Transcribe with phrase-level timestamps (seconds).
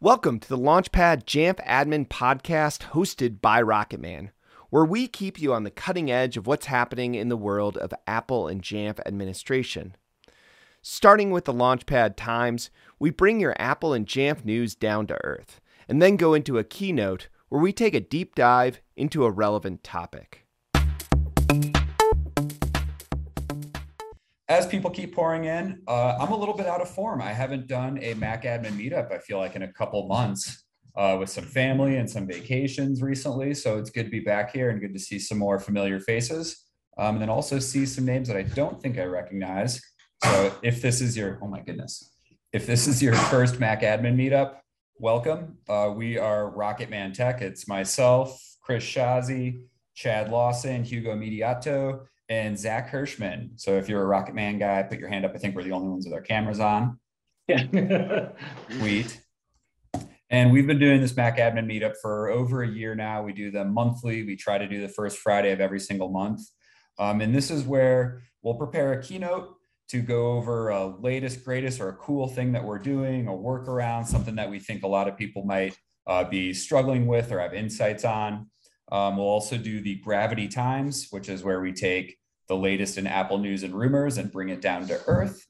[0.00, 4.30] Welcome to the Launchpad Jamf Admin podcast hosted by Rocketman,
[4.68, 7.94] where we keep you on the cutting edge of what's happening in the world of
[8.06, 9.94] Apple and Jamf administration.
[10.82, 15.60] Starting with the Launchpad Times, we bring your Apple and Jamf news down to earth,
[15.88, 19.84] and then go into a keynote where we take a deep dive into a relevant
[19.84, 20.43] topic.
[24.48, 27.22] As people keep pouring in, uh, I'm a little bit out of form.
[27.22, 30.64] I haven't done a Mac admin meetup, I feel like, in a couple months
[30.96, 33.54] uh, with some family and some vacations recently.
[33.54, 36.62] So it's good to be back here and good to see some more familiar faces.
[36.98, 39.80] Um, and then also see some names that I don't think I recognize.
[40.22, 42.12] So if this is your, oh my goodness,
[42.52, 44.56] if this is your first Mac admin meetup,
[44.98, 45.56] welcome.
[45.70, 47.40] Uh, we are Rocket Man Tech.
[47.40, 49.58] It's myself, Chris Schasse,
[49.94, 53.60] Chad Lawson, Hugo Mediato, and Zach Hirschman.
[53.60, 55.32] So if you're a Rocket Man guy, put your hand up.
[55.34, 56.98] I think we're the only ones with our cameras on.
[57.48, 58.30] Yeah.
[58.70, 59.20] Sweet.
[60.30, 63.22] And we've been doing this Mac admin meetup for over a year now.
[63.22, 64.24] We do them monthly.
[64.24, 66.40] We try to do the first Friday of every single month.
[66.98, 69.54] Um, and this is where we'll prepare a keynote
[69.88, 74.06] to go over a latest, greatest, or a cool thing that we're doing, a workaround,
[74.06, 77.52] something that we think a lot of people might uh, be struggling with or have
[77.52, 78.48] insights on.
[78.94, 83.08] Um, we'll also do the Gravity Times, which is where we take the latest in
[83.08, 85.44] Apple news and rumors and bring it down to earth.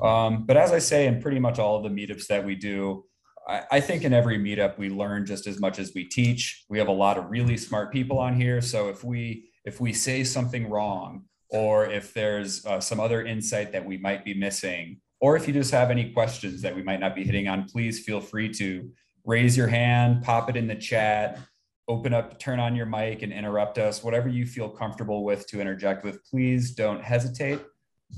[0.00, 3.04] Um, but as I say, in pretty much all of the meetups that we do,
[3.48, 6.64] I, I, think in every meetup we learn just as much as we teach.
[6.68, 9.92] We have a lot of really smart people on here, so if we if we
[9.92, 15.00] say something wrong, or if there's uh, some other insight that we might be missing,
[15.20, 18.04] or if you just have any questions that we might not be hitting on, please
[18.04, 18.88] feel free to
[19.24, 21.40] raise your hand, pop it in the chat
[21.88, 25.60] open up, turn on your mic and interrupt us, whatever you feel comfortable with to
[25.60, 27.60] interject with, please don't hesitate.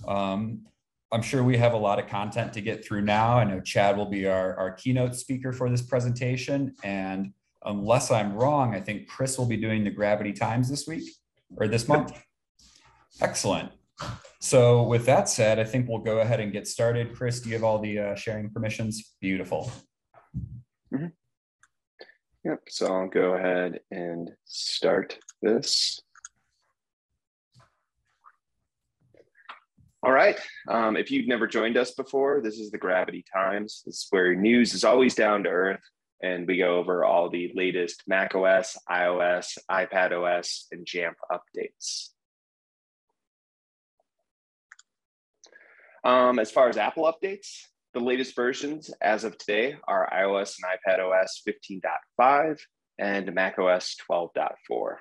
[0.07, 0.67] Um,
[1.13, 3.39] I'm sure we have a lot of content to get through now.
[3.39, 6.75] I know Chad will be our, our keynote speaker for this presentation.
[6.83, 7.33] And
[7.65, 11.09] unless I'm wrong, I think Chris will be doing the Gravity Times this week
[11.57, 12.13] or this month.
[13.21, 13.71] Excellent.
[14.41, 17.15] So with that said, I think we'll go ahead and get started.
[17.15, 19.15] Chris, do you have all the uh, sharing permissions?
[19.21, 19.73] Beautiful.
[22.47, 26.01] Yep, so I'll go ahead and start this.
[30.01, 33.83] All right, um, if you've never joined us before, this is the Gravity Times.
[33.85, 35.81] This is where news is always down to earth
[36.23, 42.11] and we go over all the latest Mac OS, iOS, iPad OS, and Jamf updates.
[46.05, 47.63] Um, as far as Apple updates,
[47.97, 52.59] the latest versions as of today are iOS and iPad OS 15.5
[52.99, 54.97] and macOS 12.4.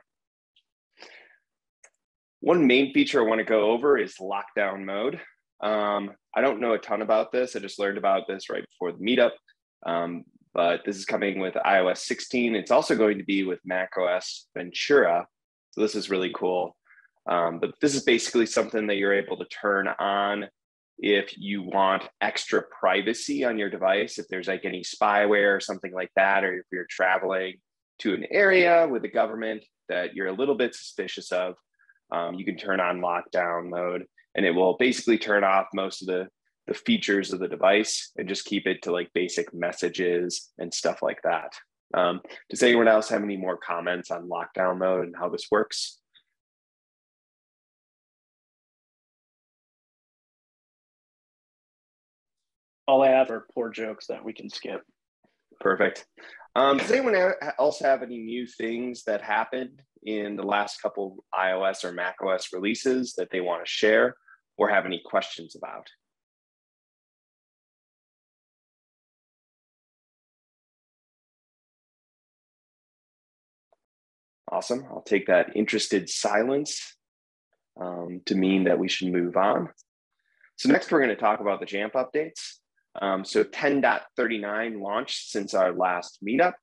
[2.39, 5.19] One main feature I want to go over is lockdown mode.
[5.61, 7.57] Um, I don't know a ton about this.
[7.57, 9.31] I just learned about this right before the meetup.
[9.85, 10.23] Um,
[10.53, 12.55] but this is coming with iOS 16.
[12.55, 15.27] It's also going to be with macOS Ventura.
[15.71, 16.77] So this is really cool.
[17.29, 20.45] Um, but this is basically something that you're able to turn on
[20.97, 25.93] if you want extra privacy on your device, if there's like any spyware or something
[25.93, 27.55] like that, or if you're traveling
[27.99, 31.55] to an area with the government that you're a little bit suspicious of,
[32.11, 36.07] um, you can turn on lockdown mode and it will basically turn off most of
[36.07, 36.27] the,
[36.67, 41.01] the features of the device and just keep it to like basic messages and stuff
[41.01, 41.53] like that.
[41.93, 45.99] Um, does anyone else have any more comments on lockdown mode and how this works?
[52.87, 54.81] All I have are poor jokes that we can skip.
[55.59, 56.05] Perfect.
[56.55, 57.15] Um, does anyone
[57.59, 63.13] else have any new things that happened in the last couple iOS or macOS releases
[63.17, 64.15] that they want to share
[64.57, 65.87] or have any questions about?
[74.49, 74.85] Awesome.
[74.89, 76.95] I'll take that interested silence
[77.81, 79.69] um, to mean that we should move on.
[80.55, 82.59] So next we're going to talk about the Jamf updates.
[83.01, 86.53] Um, so 10.39 launched since our last meetup.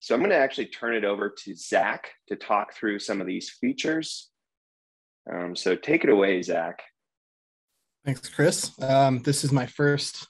[0.00, 3.26] So I'm going to actually turn it over to Zach to talk through some of
[3.26, 4.30] these features.
[5.32, 6.82] Um, so take it away, Zach.
[8.04, 8.70] Thanks, Chris.
[8.82, 10.28] Um, this is my first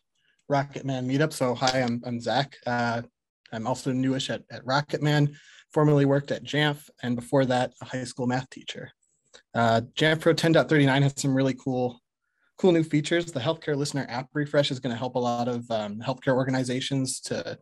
[0.50, 1.32] Rocketman meetup.
[1.32, 2.56] So hi, I'm, I'm Zach.
[2.66, 3.02] Uh,
[3.52, 5.34] I'm also newish at, at Rocketman,
[5.72, 8.90] formerly worked at Jamf, and before that, a high school math teacher.
[9.54, 12.00] Uh, Jamf Pro 10.39 has some really cool
[12.58, 13.26] cool new features.
[13.26, 17.20] The healthcare listener app refresh is going to help a lot of um, healthcare organizations
[17.22, 17.58] to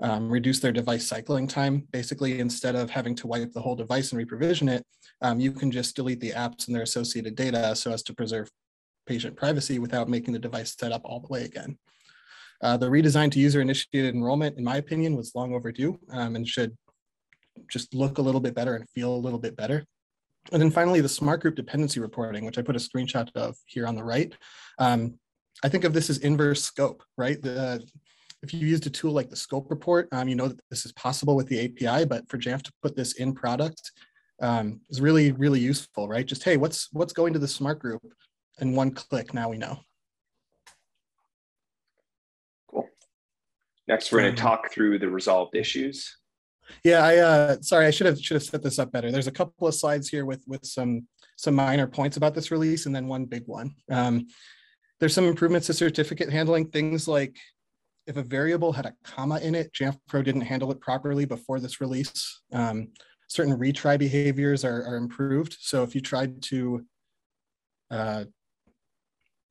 [0.00, 1.86] um, reduce their device cycling time.
[1.92, 4.84] Basically, instead of having to wipe the whole device and reprovision it,
[5.20, 8.48] um, you can just delete the apps and their associated data so as to preserve
[9.06, 11.78] patient privacy without making the device set up all the way again.
[12.62, 16.46] Uh, the redesign to user initiated enrollment, in my opinion, was long overdue um, and
[16.46, 16.76] should
[17.68, 19.84] just look a little bit better and feel a little bit better.
[20.50, 23.86] And then finally, the smart group dependency reporting, which I put a screenshot of here
[23.86, 24.34] on the right.
[24.78, 25.14] Um,
[25.62, 27.40] I think of this as inverse scope, right?
[27.40, 27.86] The,
[28.42, 30.92] if you used a tool like the scope report, um, you know that this is
[30.92, 33.92] possible with the API, but for Jamf to put this in product
[34.40, 36.26] um, is really, really useful, right?
[36.26, 38.02] Just, hey, what's what's going to the smart group?
[38.58, 39.78] And one click, now we know.
[42.68, 42.88] Cool.
[43.86, 46.16] Next, we're going to Um, talk through the resolved issues.
[46.84, 49.10] Yeah, I uh sorry, I should have should have set this up better.
[49.10, 52.86] There's a couple of slides here with with some some minor points about this release
[52.86, 53.74] and then one big one.
[53.90, 54.26] Um,
[55.00, 57.36] there's some improvements to certificate handling, things like
[58.06, 61.60] if a variable had a comma in it, Jamf Pro didn't handle it properly before
[61.60, 62.42] this release.
[62.52, 62.88] Um,
[63.28, 65.56] certain retry behaviors are, are improved.
[65.60, 66.84] So if you tried to
[67.90, 68.24] uh,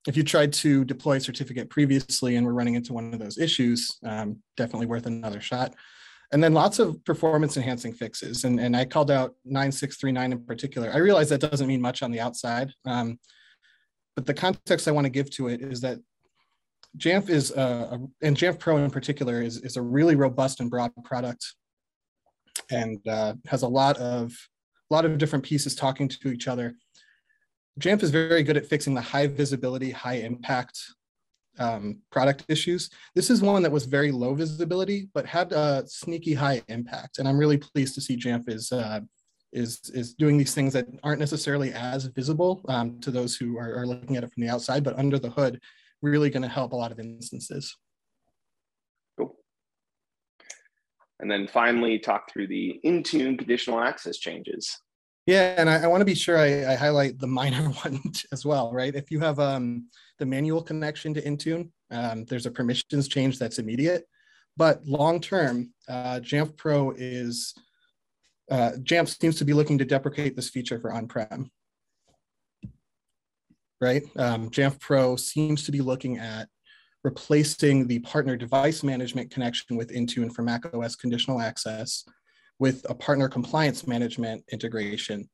[0.08, 3.38] if you tried to deploy a certificate previously and were running into one of those
[3.38, 5.76] issues, um, definitely worth another shot.
[6.32, 8.46] And then lots of performance enhancing fixes.
[8.46, 10.92] And, and I called out 9639 in particular.
[10.94, 12.72] I realize that doesn't mean much on the outside.
[12.86, 13.20] Um,
[14.16, 15.98] but the context I want to give to it is that
[16.98, 20.92] Jamf is, a, and Jamf Pro in particular, is, is a really robust and broad
[21.04, 21.46] product
[22.70, 24.32] and uh, has a lot of,
[24.90, 26.74] a lot of different pieces talking to each other.
[27.80, 30.80] Jamf is very good at fixing the high visibility, high impact
[31.60, 32.90] um, product issues.
[33.16, 37.20] This is one that was very low visibility, but had a sneaky high impact.
[37.20, 39.02] And I'm really pleased to see Jamf is, uh,
[39.52, 43.76] is, is doing these things that aren't necessarily as visible um, to those who are,
[43.76, 45.60] are looking at it from the outside, but under the hood,
[46.02, 47.76] really going to help a lot of instances.
[49.18, 49.36] Cool.
[51.20, 54.80] And then finally, talk through the Intune conditional access changes.
[55.28, 58.02] Yeah, and I, I want to be sure I, I, highlight the minor one
[58.32, 58.96] as well, right?
[58.96, 59.88] If you have um,
[60.20, 64.06] the manual connection to Intune, um, there's a permissions change that's immediate.
[64.58, 67.54] But long term, uh, Jamf Pro is,
[68.50, 71.52] uh, Jamf seems to be looking to deprecate this feature for on-prem,
[73.80, 74.04] right?
[74.18, 76.50] Um, Jamf Pro seems to be looking at
[77.04, 82.04] replacing the partner device management connection with Intune for macOS conditional access
[82.62, 85.28] with a partner compliance management integration,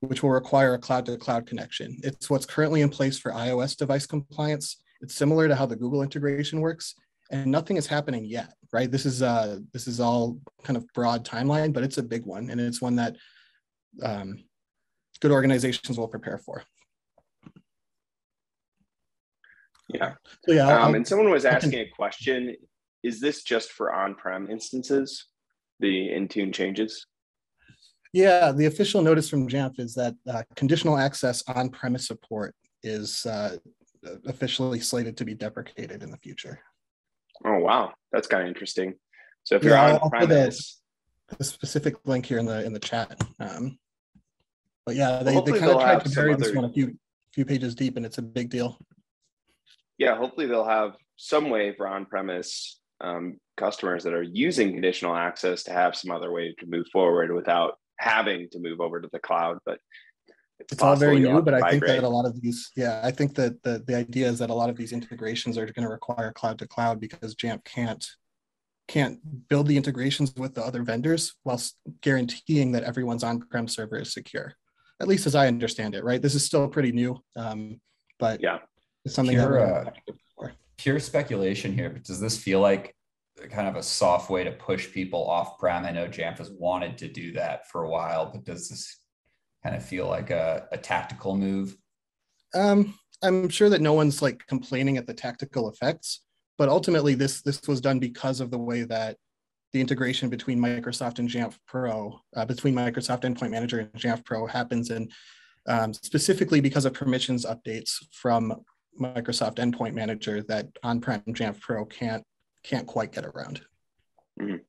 [0.00, 1.96] which will require a cloud to cloud connection.
[2.02, 4.82] It's what's currently in place for iOS device compliance.
[5.00, 6.96] It's similar to how the Google integration works
[7.30, 8.90] and nothing is happening yet, right?
[8.90, 12.50] This is uh, this is all kind of broad timeline, but it's a big one.
[12.50, 13.14] And it's one that
[14.02, 14.42] um,
[15.20, 16.64] good organizations will prepare for.
[19.88, 20.14] Yeah.
[20.44, 20.82] So yeah.
[20.82, 22.56] Um, and someone was asking a question,
[23.04, 25.26] is this just for on-prem instances?
[25.84, 27.06] The Intune changes?
[28.14, 33.56] Yeah, the official notice from Jamf is that uh, conditional access on-premise support is uh,
[34.26, 36.58] officially slated to be deprecated in the future.
[37.44, 38.94] Oh wow, that's kind of interesting.
[39.42, 40.80] So if you're Yeah, on premise,
[41.40, 43.20] A specific link here in the in the chat.
[43.40, 43.78] Um,
[44.86, 46.96] but yeah, they, they kind of tried to bury this other- one a few
[47.34, 48.78] few pages deep, and it's a big deal.
[49.98, 55.62] yeah, hopefully they'll have some way for on-premise um, customers that are using conditional access
[55.64, 59.18] to have some other way to move forward without having to move over to the
[59.18, 59.58] cloud.
[59.64, 59.78] But
[60.58, 63.34] It's all very new, but I think that a lot of these, yeah, I think
[63.36, 66.32] that the the idea is that a lot of these integrations are going to require
[66.32, 68.04] cloud to cloud because Jamf can't
[68.86, 69.18] can't
[69.48, 74.54] build the integrations with the other vendors whilst guaranteeing that everyone's on-prem server is secure.
[75.00, 76.20] At least as I understand it, right?
[76.20, 77.80] This is still pretty new, um,
[78.18, 78.58] but yeah,
[79.04, 82.94] it's something Pure, that uh, Pure speculation here, but does this feel like
[83.50, 85.84] kind of a soft way to push people off prem?
[85.84, 89.00] I know Jamf has wanted to do that for a while, but does this
[89.62, 91.76] kind of feel like a, a tactical move?
[92.54, 96.20] Um, I'm sure that no one's like complaining at the tactical effects,
[96.58, 99.16] but ultimately this this was done because of the way that
[99.72, 104.46] the integration between Microsoft and Jamf Pro, uh, between Microsoft Endpoint Manager and Jamf Pro
[104.46, 105.10] happens, and
[105.66, 108.54] um, specifically because of permissions updates from
[109.00, 112.22] Microsoft Endpoint Manager that on-prem Jamf Pro can't
[112.64, 113.64] can't quite get around.
[114.40, 114.64] Mhm.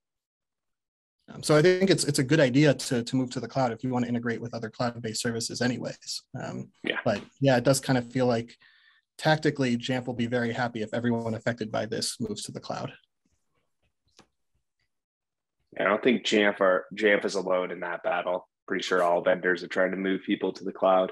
[1.27, 3.71] Um, so I think it's it's a good idea to to move to the cloud
[3.71, 6.21] if you want to integrate with other cloud-based services, anyways.
[6.39, 6.99] Um, Yeah.
[7.03, 8.55] But yeah, it does kind of feel like
[9.17, 12.93] tactically Jamf will be very happy if everyone affected by this moves to the cloud.
[15.79, 18.47] I don't think Jamf are Jamf is alone in that battle.
[18.67, 21.11] Pretty sure all vendors are trying to move people to the cloud.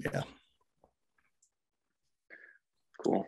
[0.00, 0.22] Yeah.
[3.04, 3.26] Cool.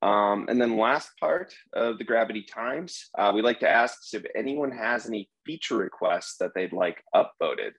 [0.00, 4.24] Um, and then last part of the Gravity Times, uh, we like to ask if
[4.36, 7.72] anyone has any feature requests that they'd like upvoted.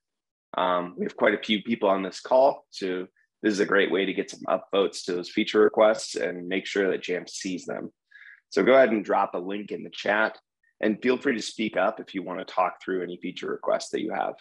[0.57, 3.07] Um, we have quite a few people on this call, so
[3.41, 6.65] this is a great way to get some upvotes to those feature requests and make
[6.65, 7.91] sure that Jamf sees them.
[8.49, 10.37] So go ahead and drop a link in the chat
[10.81, 13.89] and feel free to speak up if you want to talk through any feature requests
[13.89, 14.33] that you have.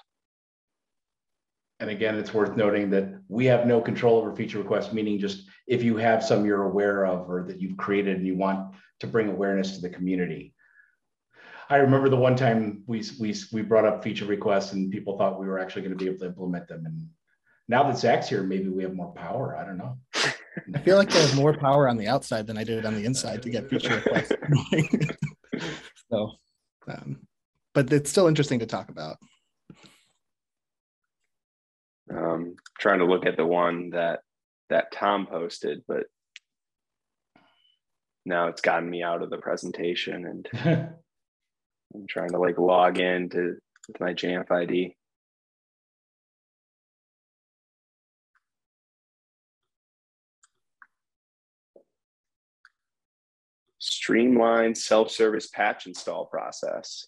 [1.81, 5.49] And again, it's worth noting that we have no control over feature requests, meaning just
[5.67, 9.07] if you have some you're aware of or that you've created and you want to
[9.07, 10.55] bring awareness to the community.
[11.71, 15.39] I remember the one time we, we, we brought up feature requests and people thought
[15.39, 16.87] we were actually going to be able to implement them.
[16.87, 17.07] And
[17.69, 19.57] now that Zach's here, maybe we have more power.
[19.57, 19.99] I don't know.
[20.75, 23.05] I feel like I have more power on the outside than I did on the
[23.05, 24.33] inside to get feature requests.
[26.11, 26.33] so,
[26.89, 27.21] um,
[27.75, 29.19] but it's still interesting to talk about.
[32.11, 34.21] Um, trying to look at the one that
[34.71, 36.05] that Tom posted, but
[38.25, 40.49] now it's gotten me out of the presentation and
[41.95, 43.57] I'm trying to like log in to
[43.89, 44.95] with my Jamf ID.
[53.79, 57.07] Streamline self-service patch install process.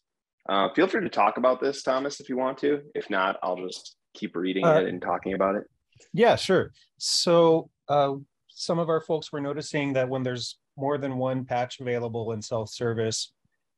[0.49, 2.81] Uh, feel free to talk about this, Thomas, if you want to.
[2.95, 5.65] If not, I'll just keep reading uh, it and talking about it.
[6.13, 6.73] Yeah, sure.
[6.99, 8.15] So uh,
[8.49, 12.43] some of our folks were noticing that when there's more than one patch available in
[12.43, 13.33] self-service,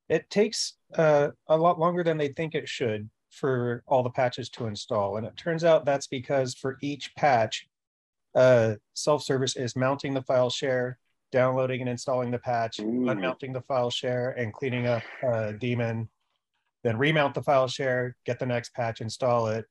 [0.09, 4.51] it takes uh, a lot longer than they think it should for all the patches
[4.51, 5.17] to install.
[5.17, 7.67] And it turns out that's because for each patch,
[8.35, 10.99] uh, self-service is mounting the file share,
[11.33, 13.09] downloading and installing the patch, Ooh.
[13.09, 16.09] unmounting the file share and cleaning up a daemon,
[16.85, 19.65] then remount the file share, get the next patch, install it,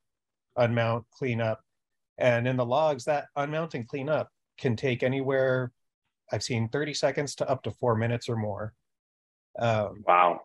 [0.57, 1.61] unmount, clean up.
[2.17, 5.71] And in the logs, that unmount and clean up can take anywhere,
[6.31, 8.73] I've seen 30 seconds to up to four minutes or more.
[9.59, 10.41] Um, wow.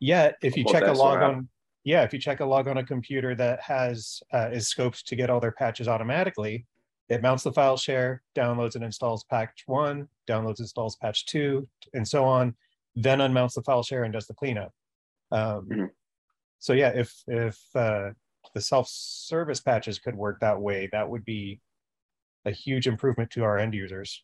[0.00, 1.48] Yet, if you check a log on,
[1.84, 5.16] yeah, if you check a log on a computer that has uh, is scoped to
[5.16, 6.66] get all their patches automatically,
[7.08, 12.06] it mounts the file share, downloads and installs patch one, downloads installs patch two, and
[12.06, 12.54] so on.
[12.96, 14.72] Then unmounts the file share and does the cleanup.
[15.30, 15.84] Um, mm-hmm.
[16.58, 18.10] So yeah, if if uh,
[18.52, 21.60] the self-service patches could work that way, that would be
[22.44, 24.22] a huge improvement to our end users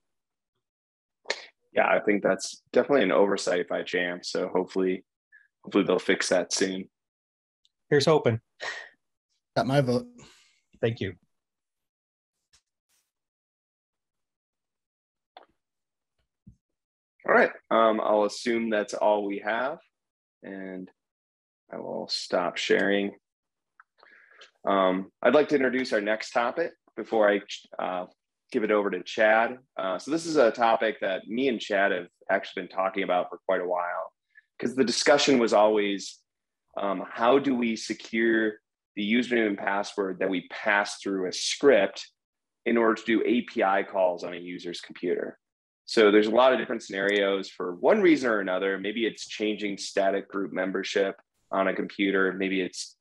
[1.73, 4.25] yeah, I think that's definitely an oversight by Jamf.
[4.25, 5.05] So hopefully,
[5.63, 6.89] hopefully they'll fix that soon.
[7.89, 8.41] Here's hoping.
[9.57, 10.07] Got my vote.
[10.81, 11.15] Thank you.
[17.27, 17.51] All right.
[17.71, 19.79] Um, I'll assume that's all we have,
[20.43, 20.91] and
[21.73, 23.13] I will stop sharing.
[24.65, 27.41] Um, I'd like to introduce our next topic before I
[27.79, 28.07] uh,
[28.53, 29.59] give it over to Chad.
[29.79, 33.29] Uh, so this is a topic that me and Chad have actually been talking about
[33.31, 34.13] for quite a while
[34.59, 36.19] because the discussion was always
[36.81, 38.55] um, how do we secure
[38.97, 42.07] the username and password that we pass through a script
[42.67, 45.39] in order to do API calls on a user's computer.
[45.87, 48.79] So there's a lot of different scenarios for one reason or another.
[48.79, 51.17] Maybe it's changing static group membership
[51.51, 52.33] on a computer.
[52.33, 52.97] Maybe it's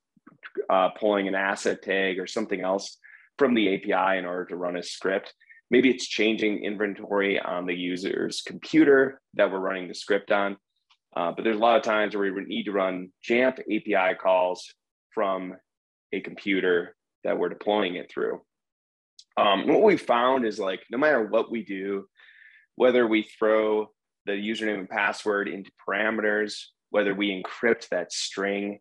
[0.69, 2.98] uh, pulling an asset tag or something else
[3.38, 5.34] from the API in order to run a script.
[5.72, 10.58] Maybe it's changing inventory on the user's computer that we're running the script on.
[11.15, 14.74] Uh, but there's a lot of times where we need to run Jamf API calls
[15.13, 15.55] from
[16.12, 18.41] a computer that we're deploying it through.
[19.38, 22.08] Um, what we found is like no matter what we do,
[22.75, 23.88] whether we throw
[24.25, 28.79] the username and password into parameters, whether we encrypt that string,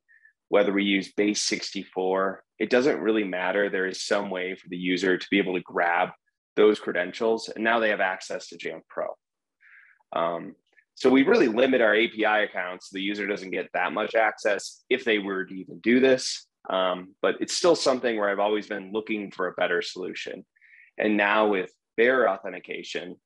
[0.49, 3.71] whether we use base 64 it doesn't really matter.
[3.71, 6.11] There is some way for the user to be able to grab
[6.57, 9.07] those credentials and now they have access to jamf pro.
[10.13, 10.57] Um,
[10.95, 15.05] so we really limit our api accounts the user doesn't get that much access if
[15.05, 16.47] they were to even do this.
[16.69, 20.45] Um, but it's still something where i've always been looking for a better solution.
[20.99, 23.17] And now with bearer authentication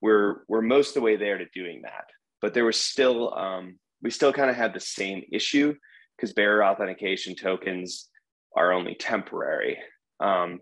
[0.00, 2.04] we're we're most of the way there to doing that.
[2.40, 5.74] But there was still um, we still kind of had the same issue
[6.16, 8.08] because bearer authentication tokens
[8.56, 9.78] are only temporary.
[10.20, 10.60] Um,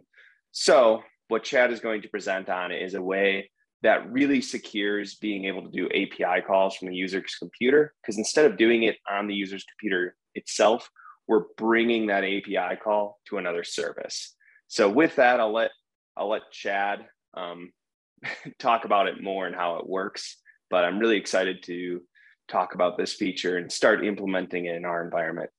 [0.51, 3.51] so what Chad is going to present on is a way
[3.83, 7.93] that really secures being able to do API calls from the user's computer.
[8.03, 10.89] Because instead of doing it on the user's computer itself,
[11.29, 14.35] we're bringing that API call to another service.
[14.69, 15.71] So with that, I'll let
[16.17, 17.73] I'll let Chad um,
[18.59, 20.37] talk about it more and how it works.
[20.71, 22.01] But I'm really excited to
[22.49, 25.51] talk about this feature and start implementing it in our environment.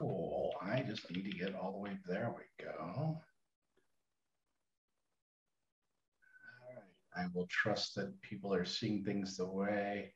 [0.00, 0.52] Cool.
[0.62, 1.98] I just need to get all the way.
[2.06, 2.72] There we go.
[2.80, 3.22] All
[6.74, 6.84] right.
[7.16, 10.12] I will trust that people are seeing things the way.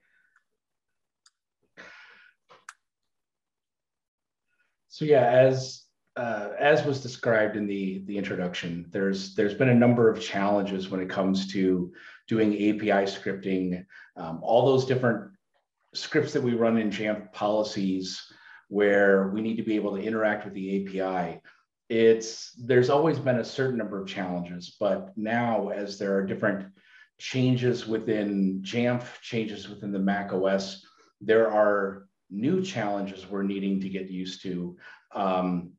[4.88, 5.84] So yeah, as
[6.16, 10.90] uh, as was described in the the introduction, there's there's been a number of challenges
[10.90, 11.92] when it comes to
[12.28, 13.84] doing API scripting,
[14.16, 15.30] um, all those different
[15.94, 18.20] scripts that we run in Jamf policies
[18.68, 21.40] where we need to be able to interact with the API.
[21.88, 26.72] It's there's always been a certain number of challenges, but now as there are different
[27.18, 30.84] changes within Jamf, changes within the Mac OS,
[31.20, 34.76] there are new challenges we're needing to get used to.
[35.14, 35.72] Um,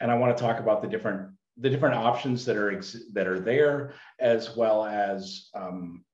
[0.00, 3.40] and I want to talk about the different the different options that are that are
[3.40, 6.04] there, as well as um,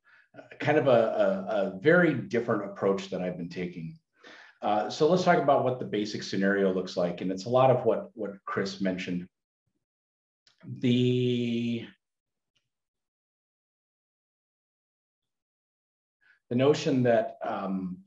[0.59, 3.97] kind of a, a, a, very different approach that I've been taking.
[4.61, 7.71] Uh, so let's talk about what the basic scenario looks like, and it's a lot
[7.71, 9.29] of what what Chris mentioned.
[10.81, 11.87] The
[16.51, 17.99] the notion that um,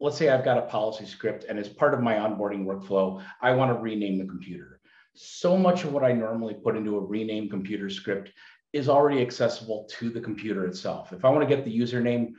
[0.00, 3.52] let's say I've got a policy script and as part of my onboarding workflow, I
[3.52, 4.80] want to rename the computer.
[5.14, 8.32] So much of what I normally put into a rename computer script
[8.72, 11.12] is already accessible to the computer itself.
[11.12, 12.32] If I want to get the username,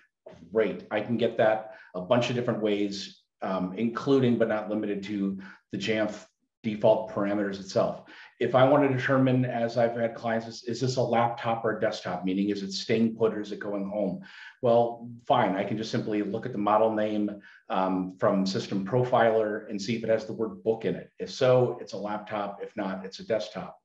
[0.51, 0.87] great.
[0.89, 5.39] I can get that a bunch of different ways, um, including but not limited to
[5.71, 6.25] the Jamf
[6.63, 8.03] default parameters itself.
[8.43, 11.77] If I want to determine, as I've had clients, is, is, this a laptop or
[11.77, 12.25] a desktop?
[12.25, 14.19] Meaning, is it staying put or is it going home?
[14.61, 15.55] Well, fine.
[15.55, 19.95] I can just simply look at the model name um, from System Profiler and see
[19.95, 21.09] if it has the word book in it.
[21.19, 22.59] If so, it's a laptop.
[22.61, 23.79] If not, it's a desktop.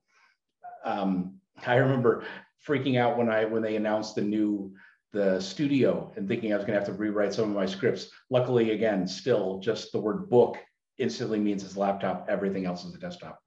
[0.85, 2.25] Um, I remember
[2.67, 4.75] freaking out when I when they announced the new
[5.13, 8.11] the studio and thinking I was going to have to rewrite some of my scripts.
[8.29, 10.57] Luckily, again, still just the word book
[10.99, 12.27] instantly means it's laptop.
[12.29, 13.41] Everything else is a desktop.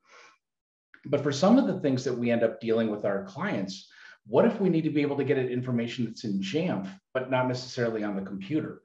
[1.05, 3.89] But for some of the things that we end up dealing with our clients,
[4.27, 7.31] what if we need to be able to get it information that's in Jamf, but
[7.31, 8.83] not necessarily on the computer?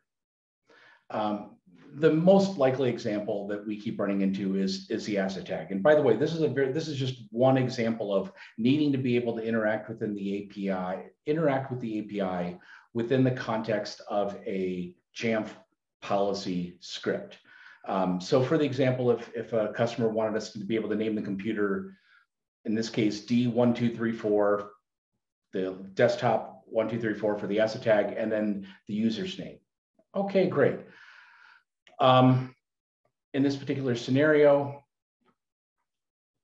[1.11, 1.57] Um,
[1.95, 5.73] the most likely example that we keep running into is, is the asset tag.
[5.73, 8.93] And by the way, this is a very, this is just one example of needing
[8.93, 12.59] to be able to interact within the API, interact with the API
[12.93, 15.49] within the context of a Jamf
[16.03, 17.39] policy script.
[17.87, 20.97] Um, so for the example, if, if a customer wanted us to be able to
[20.97, 21.95] name the computer,
[22.67, 24.67] in this case, D1234,
[25.53, 29.59] the desktop 1234 for the asset tag, and then the user's name.
[30.15, 30.81] Okay, great.
[32.01, 32.55] Um,
[33.33, 34.85] in this particular scenario,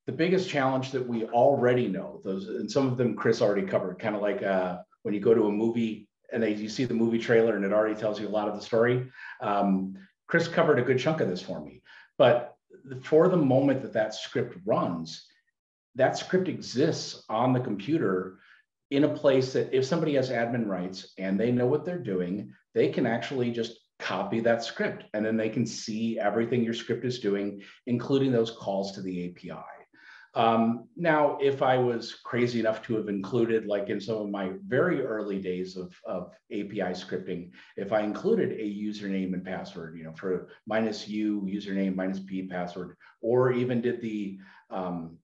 [0.07, 3.99] the biggest challenge that we already know, those and some of them Chris already covered,
[3.99, 6.95] kind of like uh, when you go to a movie and they, you see the
[6.95, 9.11] movie trailer and it already tells you a lot of the story.
[9.41, 9.95] Um,
[10.29, 11.83] Chris covered a good chunk of this for me,
[12.17, 12.55] but
[13.03, 15.27] for the moment that that script runs,
[15.95, 18.39] that script exists on the computer
[18.91, 22.53] in a place that if somebody has admin rights and they know what they're doing,
[22.75, 27.05] they can actually just copy that script and then they can see everything your script
[27.05, 29.65] is doing, including those calls to the API.
[30.35, 34.53] Um, now, if I was crazy enough to have included, like in some of my
[34.67, 40.05] very early days of, of API scripting, if I included a username and password, you
[40.05, 44.39] know, for minus U username, minus P password, or even did the
[44.71, 45.19] um,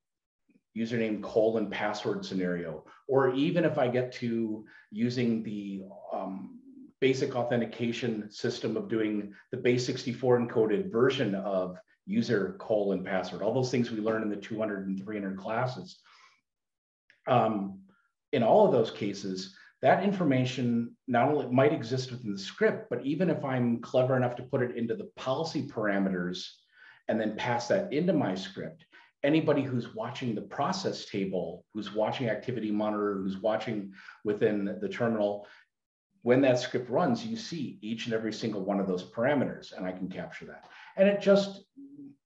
[0.78, 6.58] username colon password scenario, or even if I get to using the um,
[7.00, 13.54] basic authentication system of doing the base 64 encoded version of user colon password, all
[13.54, 15.98] those things we learn in the 200 and 300 classes.
[17.26, 17.80] Um,
[18.32, 23.04] in all of those cases, that information not only might exist within the script, but
[23.04, 26.46] even if I'm clever enough to put it into the policy parameters
[27.06, 28.84] and then pass that into my script,
[29.24, 33.92] anybody who's watching the process table, who's watching activity monitor, who's watching
[34.24, 35.46] within the terminal,
[36.22, 39.86] when that script runs, you see each and every single one of those parameters, and
[39.86, 40.68] I can capture that.
[40.96, 41.62] And it just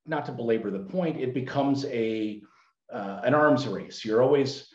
[0.07, 2.43] not to belabor the point, it becomes a
[2.93, 4.05] uh, an arms race.
[4.05, 4.69] You're always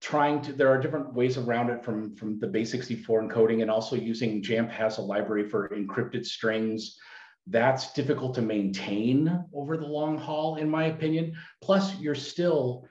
[0.00, 0.52] trying to.
[0.52, 4.42] There are different ways around it from from the base 64 encoding, and also using
[4.42, 6.98] Jamf has a library for encrypted strings.
[7.46, 11.34] That's difficult to maintain over the long haul, in my opinion.
[11.60, 12.86] Plus, you're still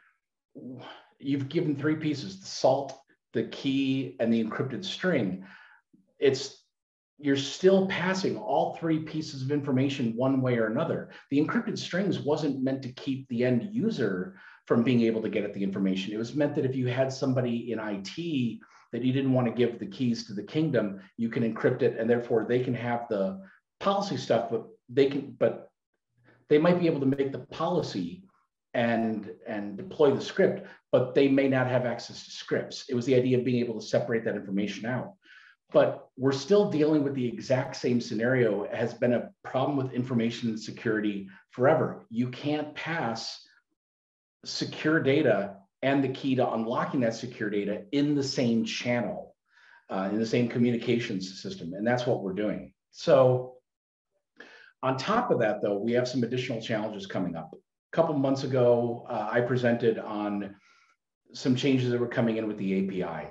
[1.19, 2.99] you've given three pieces: the salt,
[3.33, 5.45] the key, and the encrypted string.
[6.19, 6.61] It's
[7.17, 11.11] you're still passing all three pieces of information one way or another.
[11.29, 14.35] The encrypted strings wasn't meant to keep the end user
[14.65, 16.13] from being able to get at the information.
[16.13, 18.59] It was meant that if you had somebody in IT
[18.91, 21.97] that you didn't want to give the keys to the kingdom, you can encrypt it
[21.99, 23.39] and therefore they can have the
[23.81, 25.69] policy stuff, but they can, but
[26.49, 28.23] they might be able to make the policy
[28.73, 32.85] and and deploy the script, but they may not have access to scripts.
[32.89, 35.13] It was the idea of being able to separate that information out.
[35.73, 38.63] but we're still dealing with the exact same scenario.
[38.63, 42.05] It has been a problem with information security forever.
[42.09, 43.41] You can't pass
[44.43, 49.35] secure data and the key to unlocking that secure data in the same channel,
[49.89, 51.73] uh, in the same communications system.
[51.73, 52.73] And that's what we're doing.
[52.91, 53.55] So
[54.83, 57.53] on top of that, though, we have some additional challenges coming up.
[57.53, 60.55] A couple months ago, uh, I presented on
[61.33, 63.29] some changes that were coming in with the API.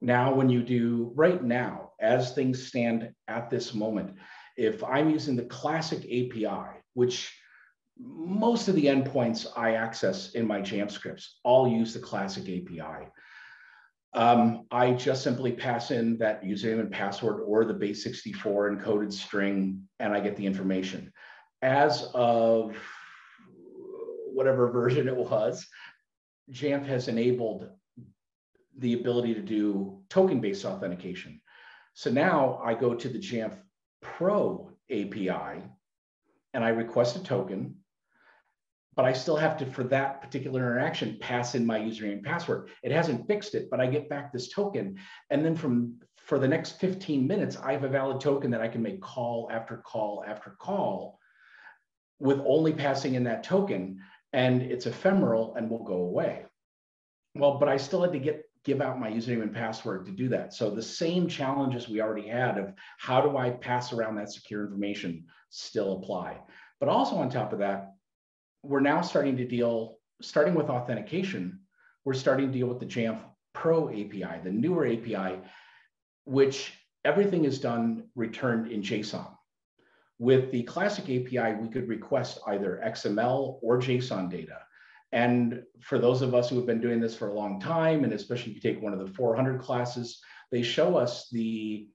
[0.00, 4.16] Now, when you do right now, as things stand at this moment,
[4.56, 7.34] if I'm using the classic API, which
[7.98, 13.08] most of the endpoints I access in my Jamf scripts all use the classic API.
[14.14, 19.12] Um, I just simply pass in that username and password or the base 64 encoded
[19.12, 21.12] string, and I get the information.
[21.62, 22.76] As of
[24.32, 25.66] whatever version it was,
[26.50, 27.68] Jamf has enabled
[28.78, 31.40] the ability to do token-based authentication.
[31.94, 33.54] So now I go to the Jamf
[34.02, 35.62] Pro API
[36.54, 37.76] and I request a token
[38.96, 42.70] but I still have to, for that particular interaction, pass in my username and password.
[42.82, 44.98] It hasn't fixed it, but I get back this token.
[45.28, 48.68] And then from for the next 15 minutes, I have a valid token that I
[48.68, 51.20] can make call after call after call
[52.18, 54.00] with only passing in that token.
[54.32, 56.46] And it's ephemeral and will go away.
[57.34, 60.28] Well, but I still had to get give out my username and password to do
[60.28, 60.52] that.
[60.52, 64.64] So the same challenges we already had of how do I pass around that secure
[64.64, 66.38] information still apply.
[66.80, 67.92] But also on top of that,
[68.66, 71.60] we're now starting to deal, starting with authentication,
[72.04, 73.18] we're starting to deal with the Jamf
[73.52, 75.40] Pro API, the newer API,
[76.24, 76.72] which
[77.04, 79.28] everything is done returned in JSON.
[80.18, 84.58] With the classic API, we could request either XML or JSON data.
[85.12, 88.12] And for those of us who have been doing this for a long time, and
[88.12, 91.88] especially if you take one of the 400 classes, they show us the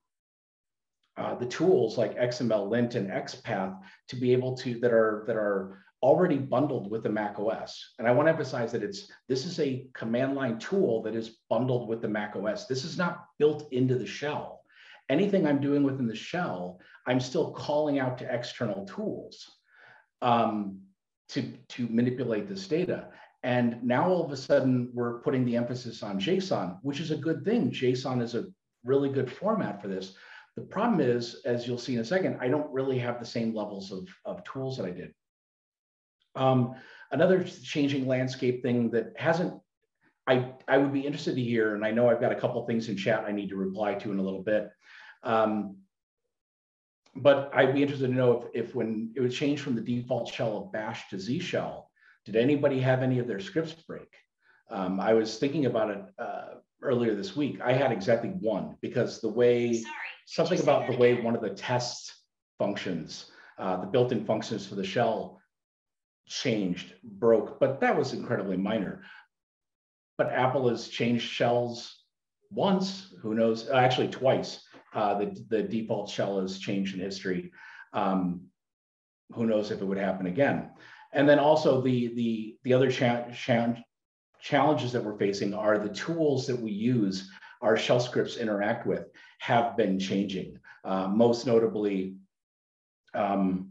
[1.17, 5.35] uh, the tools like XML lint and XPath to be able to that are that
[5.35, 7.93] are already bundled with the Mac OS.
[7.99, 11.37] And I want to emphasize that it's this is a command line tool that is
[11.49, 12.65] bundled with the Mac OS.
[12.65, 14.61] This is not built into the shell.
[15.09, 19.45] Anything I'm doing within the shell, I'm still calling out to external tools
[20.21, 20.79] um,
[21.29, 23.09] to, to manipulate this data.
[23.43, 27.17] And now all of a sudden we're putting the emphasis on JSON, which is a
[27.17, 27.71] good thing.
[27.71, 28.45] JSON is a
[28.83, 30.13] really good format for this.
[30.55, 33.55] The problem is, as you'll see in a second, I don't really have the same
[33.55, 35.13] levels of, of tools that I did.
[36.35, 36.75] Um,
[37.11, 39.59] another changing landscape thing that hasn't,
[40.27, 42.89] I, I would be interested to hear, and I know I've got a couple things
[42.89, 44.69] in chat I need to reply to in a little bit.
[45.23, 45.77] Um,
[47.15, 50.31] but I'd be interested to know if, if when it was changed from the default
[50.31, 51.89] shell of bash to Z shell,
[52.25, 54.13] did anybody have any of their scripts break?
[54.69, 56.45] Um, I was thinking about it uh,
[56.81, 57.59] earlier this week.
[57.61, 59.85] I had exactly one because the way Sorry,
[60.25, 62.13] something about the way one of the test
[62.57, 65.40] functions, uh, the built-in functions for the shell
[66.27, 69.03] changed, broke, but that was incredibly minor.
[70.17, 72.03] But Apple has changed shells
[72.51, 74.63] once, who knows, uh, actually twice.
[74.93, 77.51] Uh, the, the default shell has changed in history.
[77.93, 78.41] Um,
[79.33, 80.69] who knows if it would happen again.
[81.13, 83.73] And then also the, the, the other cha cha
[84.41, 87.29] challenges that we're facing are the tools that we use,
[87.61, 89.07] our shell scripts interact with,
[89.39, 90.57] have been changing.
[90.83, 92.15] Uh, most notably,
[93.13, 93.70] um,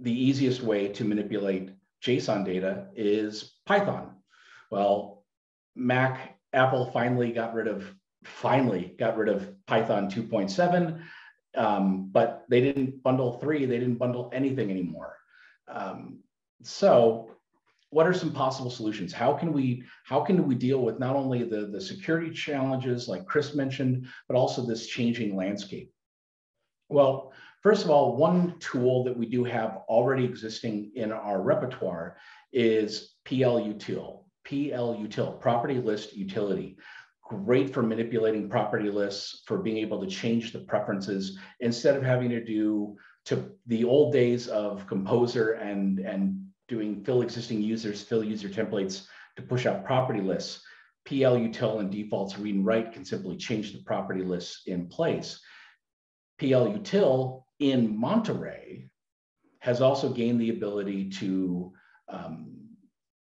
[0.00, 1.70] the easiest way to manipulate
[2.02, 4.16] JSON data is Python.
[4.70, 5.24] Well,
[5.74, 7.84] Mac, Apple finally got rid of
[8.24, 11.00] finally got rid of Python 2.7,
[11.56, 13.66] um, but they didn't bundle three.
[13.66, 15.16] They didn't bundle anything anymore.
[15.68, 16.20] Um,
[16.62, 17.30] so,
[17.90, 19.12] what are some possible solutions?
[19.12, 23.26] How can we how can we deal with not only the the security challenges like
[23.26, 25.92] Chris mentioned, but also this changing landscape?
[26.88, 27.32] Well,
[27.64, 32.18] First of all, one tool that we do have already existing in our repertoire
[32.52, 36.76] is PL Util, PL Util, Property List Utility.
[37.26, 42.28] Great for manipulating property lists, for being able to change the preferences instead of having
[42.28, 48.22] to do to the old days of Composer and, and doing fill existing users, fill
[48.22, 50.62] user templates to push out property lists.
[51.06, 55.40] PLUtil and defaults read and write can simply change the property lists in place.
[56.38, 58.88] PL util in Monterey
[59.60, 61.72] has also gained the ability to
[62.08, 62.54] um,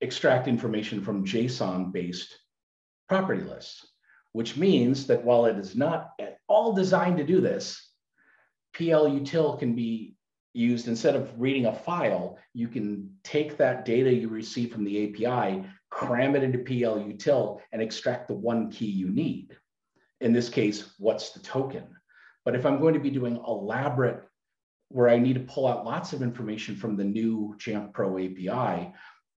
[0.01, 2.35] extract information from JSON based
[3.07, 3.87] property lists,
[4.33, 7.89] which means that while it is not at all designed to do this,
[8.73, 10.17] PL util can be
[10.53, 15.25] used instead of reading a file, you can take that data you receive from the
[15.25, 19.55] API, cram it into PL util, and extract the one key you need.
[20.21, 21.94] in this case, what's the token?
[22.45, 24.23] But if I'm going to be doing elaborate,
[24.89, 28.93] where I need to pull out lots of information from the new Jamf Pro API,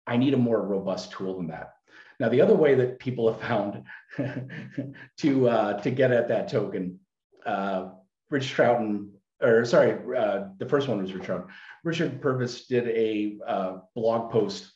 [0.06, 1.72] I need a more robust tool than that.
[2.20, 3.84] Now, the other way that people have found
[5.18, 7.00] to uh, to get at that token,
[7.46, 7.90] uh,
[8.30, 11.46] Rich Trouton, or sorry, uh, the first one was Rich Trouton.
[11.84, 14.72] Richard Purves did a uh, blog post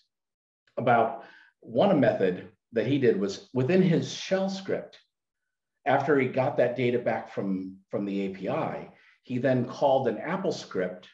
[0.76, 1.24] about
[1.60, 4.98] one method that he did was within his shell script.
[5.84, 8.88] After he got that data back from from the API,
[9.22, 11.08] he then called an Apple script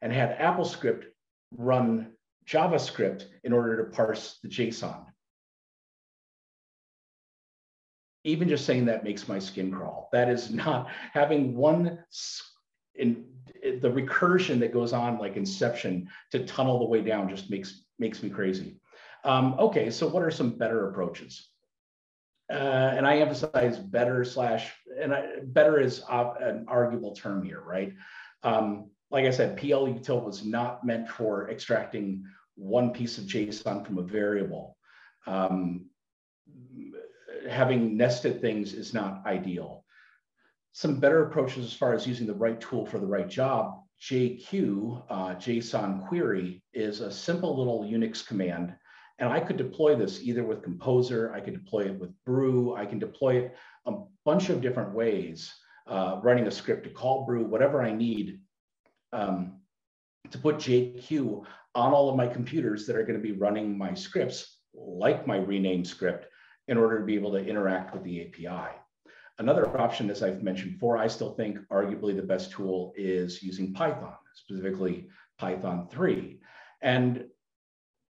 [0.00, 1.06] and had Apple script
[1.56, 2.12] run
[2.46, 5.06] JavaScript in order to parse the JSON.
[8.24, 10.08] Even just saying that makes my skin crawl.
[10.12, 11.98] That is not having one
[12.94, 13.24] in
[13.62, 18.22] the recursion that goes on like Inception to tunnel the way down just makes makes
[18.22, 18.78] me crazy.
[19.24, 21.48] Um, okay, so what are some better approaches?
[22.52, 27.94] Uh, and I emphasize better slash, and I, better is an arguable term here, right?
[28.42, 32.24] Um, like I said, PL util was not meant for extracting
[32.56, 34.76] one piece of JSON from a variable.
[35.26, 35.86] Um,
[37.48, 39.84] having nested things is not ideal.
[40.72, 43.80] Some better approaches as far as using the right tool for the right job.
[44.00, 48.74] JQ, uh, JSON query, is a simple little Unix command.
[49.22, 52.84] And I could deploy this either with Composer, I could deploy it with Brew, I
[52.84, 53.56] can deploy it
[53.86, 53.92] a
[54.24, 55.54] bunch of different ways,
[55.86, 58.40] uh, running a script to call Brew, whatever I need
[59.12, 59.60] um,
[60.32, 61.44] to put JQ
[61.76, 65.36] on all of my computers that are going to be running my scripts, like my
[65.36, 66.26] rename script,
[66.66, 68.74] in order to be able to interact with the API.
[69.38, 73.72] Another option, as I've mentioned before, I still think arguably the best tool is using
[73.72, 75.06] Python, specifically
[75.38, 76.40] Python 3.
[76.82, 77.26] And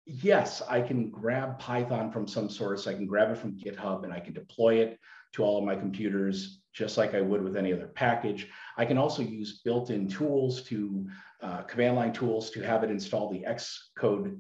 [0.10, 2.88] yes, I can grab Python from some source.
[2.88, 5.00] I can grab it from GitHub and I can deploy it
[5.34, 8.48] to all of my computers just like I would with any other package.
[8.78, 11.08] I can also use built-in tools to
[11.42, 14.38] uh, command line tools to have it install the Xcode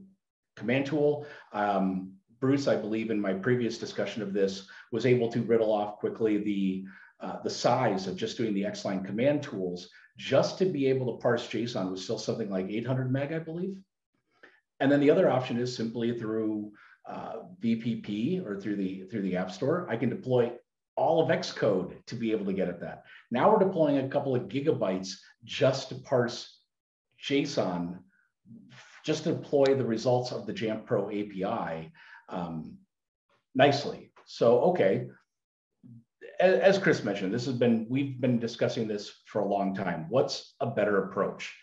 [0.55, 1.25] command tool.
[1.53, 5.97] Um, Bruce, I believe in my previous discussion of this, was able to riddle off
[5.97, 6.85] quickly the,
[7.19, 11.21] uh, the size of just doing the Xline command tools just to be able to
[11.21, 13.77] parse JSON was still something like 800 meg, I believe.
[14.79, 16.71] And then the other option is simply through
[17.07, 19.87] uh, VPP or through the through the App Store.
[19.89, 20.51] I can deploy
[20.95, 23.03] all of Xcode to be able to get at that.
[23.31, 26.59] Now we're deploying a couple of gigabytes just to parse
[27.25, 27.99] JSON,
[29.05, 31.91] just to deploy the results of the Jamf Pro API
[32.27, 32.77] um,
[33.55, 34.11] nicely.
[34.25, 35.07] So, okay,
[36.39, 40.05] as Chris mentioned, this has been, we've been discussing this for a long time.
[40.09, 41.53] What's a better approach?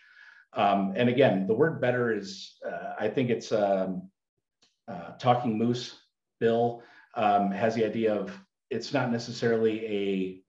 [0.57, 4.09] Um, and again, the word better is, uh, I think it's um,
[4.87, 5.95] uh, Talking Moose,
[6.39, 6.81] Bill,
[7.15, 8.35] um, has the idea of
[8.71, 10.43] it's not necessarily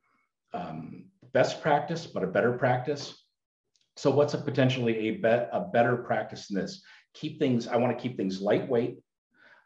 [0.52, 3.22] a um, best practice, but a better practice.
[3.96, 6.82] So what's a potentially a, bet, a better practice than this?
[7.12, 8.98] Keep things, I wanna keep things lightweight.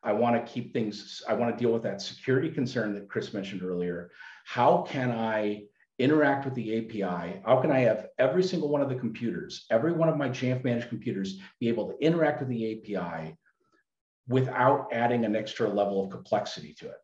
[0.02, 4.10] I wanna keep things, I wanna deal with that security concern that Chris mentioned earlier.
[4.44, 5.66] How can I
[6.02, 7.40] interact with the API?
[7.46, 10.64] How can I have every single one of the computers, every one of my Jamf
[10.64, 13.36] managed computers be able to interact with the API
[14.26, 16.96] without adding an extra level of complexity to it?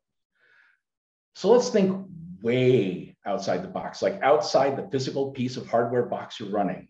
[1.36, 2.06] So let's think
[2.42, 6.88] way outside the box, like outside the physical piece of hardware box you're running.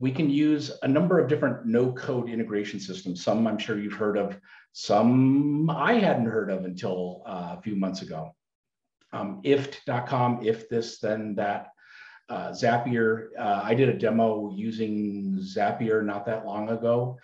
[0.00, 3.22] We can use a number of different no code integration systems.
[3.22, 4.36] Some I'm sure you've heard of,
[4.72, 8.34] some I hadn't heard of until uh, a few months ago.
[9.12, 11.68] Um, ift.com, if this, then that.
[12.28, 17.18] Uh, Zapier, uh, I did a demo using Zapier not that long ago.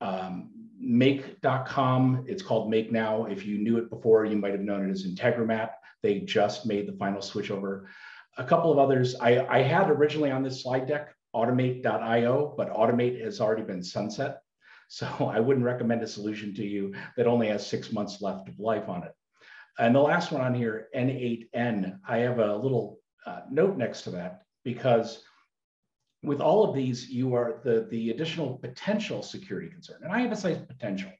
[0.00, 3.24] Um, make.com, it's called Make Now.
[3.24, 5.70] If you knew it before, you might have known it as Integromat.
[6.02, 7.88] They just made the final switch over.
[8.38, 13.20] A couple of others, I, I had originally on this slide deck, automate.io, but automate
[13.24, 14.42] has already been sunset.
[14.88, 18.58] So I wouldn't recommend a solution to you that only has six months left of
[18.58, 19.12] life on it.
[19.78, 24.10] And the last one on here, N8N, I have a little uh, note next to
[24.10, 25.22] that because
[26.22, 30.00] with all of these, you are the, the additional potential security concern.
[30.02, 31.10] And I emphasize potential.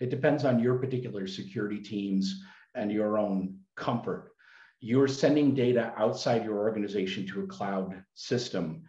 [0.00, 2.42] It depends on your particular security teams
[2.74, 4.32] and your own comfort.
[4.80, 8.82] You're sending data outside your organization to a cloud system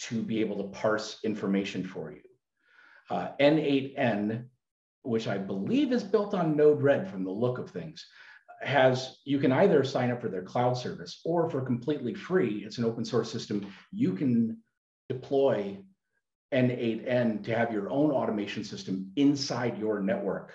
[0.00, 2.20] to be able to parse information for you.
[3.10, 4.44] Uh, N8N,
[5.02, 8.06] which I believe is built on Node-RED from the look of things,
[8.64, 12.78] has you can either sign up for their cloud service or for completely free, it's
[12.78, 14.58] an open source system, you can
[15.08, 15.78] deploy
[16.52, 20.52] N8N to have your own automation system inside your network.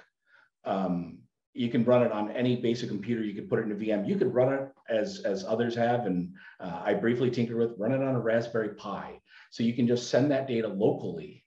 [0.65, 1.19] Um,
[1.53, 3.23] you can run it on any basic computer.
[3.23, 4.07] You could put it in a VM.
[4.07, 7.91] You could run it as, as others have, and uh, I briefly tinkered with, run
[7.91, 9.19] it on a Raspberry Pi.
[9.51, 11.43] So you can just send that data locally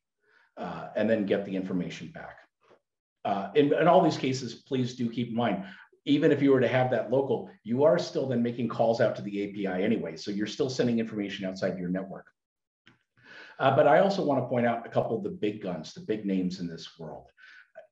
[0.56, 2.36] uh, and then get the information back.
[3.24, 5.64] Uh, in, in all these cases, please do keep in mind,
[6.04, 9.14] even if you were to have that local, you are still then making calls out
[9.16, 10.16] to the API anyway.
[10.16, 12.26] So you're still sending information outside your network.
[13.58, 16.00] Uh, but I also want to point out a couple of the big guns, the
[16.00, 17.26] big names in this world.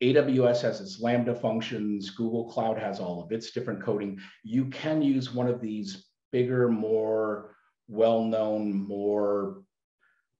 [0.02, 2.10] AWS has its Lambda functions.
[2.10, 4.18] Google Cloud has all of its different coding.
[4.42, 7.54] You can use one of these bigger, more
[7.88, 9.62] well-known, more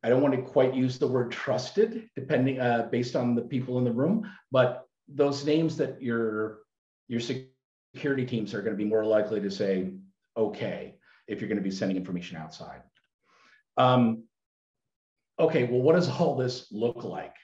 [0.02, 3.78] I don't want to quite use the word trusted, depending uh, based on the people
[3.78, 6.61] in the room, but those names that your
[7.09, 7.20] your
[7.94, 9.92] security teams are going to be more likely to say
[10.37, 10.94] okay
[11.26, 12.83] if you're going to be sending information outside.
[13.76, 14.24] Um,
[15.38, 17.35] okay, well, what does all this look like?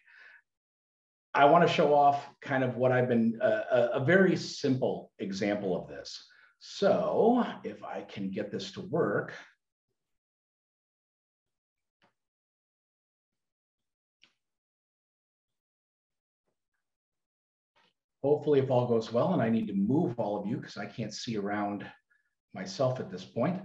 [1.35, 5.13] I want to show off kind of what I've been, uh, a, a very simple
[5.19, 6.25] example of this.
[6.59, 9.35] So if I can get this to work,
[18.27, 20.87] hopefully if all goes well and I need to move all of you because I
[20.87, 21.87] can't see around
[22.55, 23.62] myself at this point.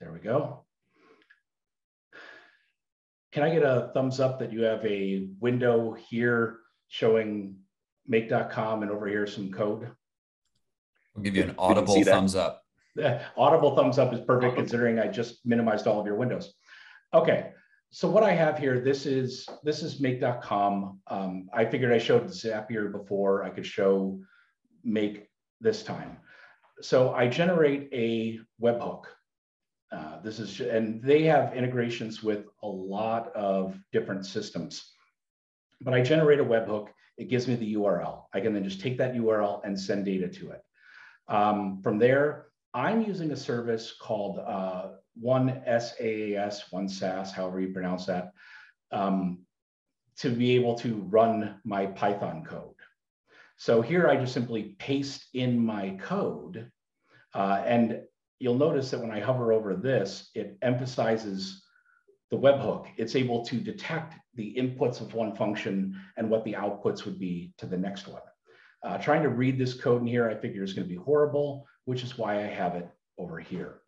[0.00, 0.64] There we go.
[3.30, 7.56] Can I get a thumbs up that you have a window here showing
[8.08, 9.92] make.com and over here some code?
[11.14, 12.64] We'll give you an audible thumbs up.
[13.36, 16.52] audible thumbs up is perfect considering I just minimized all of your windows.
[17.14, 17.52] Okay,
[17.96, 21.00] so what I have here, this is this is make.com.
[21.06, 23.42] Um, I figured I showed Zapier before.
[23.42, 24.20] I could show
[24.84, 25.28] make
[25.60, 26.18] this time.
[26.82, 29.04] So I generate a webhook
[29.92, 34.92] uh, this is, and they have integrations with a lot of different systems.
[35.80, 38.24] But I generate a webhook, it gives me the URL.
[38.34, 40.60] I can then just take that URL and send data to it.
[41.28, 44.88] Um, from there, I'm using a service called uh,
[45.20, 48.32] One SaaS, One SaaS, however you pronounce that,
[48.92, 49.40] um,
[50.18, 52.74] to be able to run my Python code.
[53.56, 56.70] So here I just simply paste in my code
[57.36, 58.00] uh, and
[58.38, 61.62] you'll notice that when I hover over this, it emphasizes
[62.30, 62.86] the webhook.
[62.96, 67.52] It's able to detect the inputs of one function and what the outputs would be
[67.58, 68.22] to the next one.
[68.82, 71.66] Uh, trying to read this code in here, I figure is going to be horrible,
[71.84, 73.80] which is why I have it over here.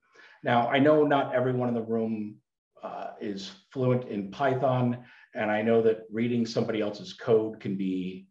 [0.44, 2.36] Now, I know not everyone in the room
[2.82, 8.26] uh, is fluent in Python, and I know that reading somebody else's code can be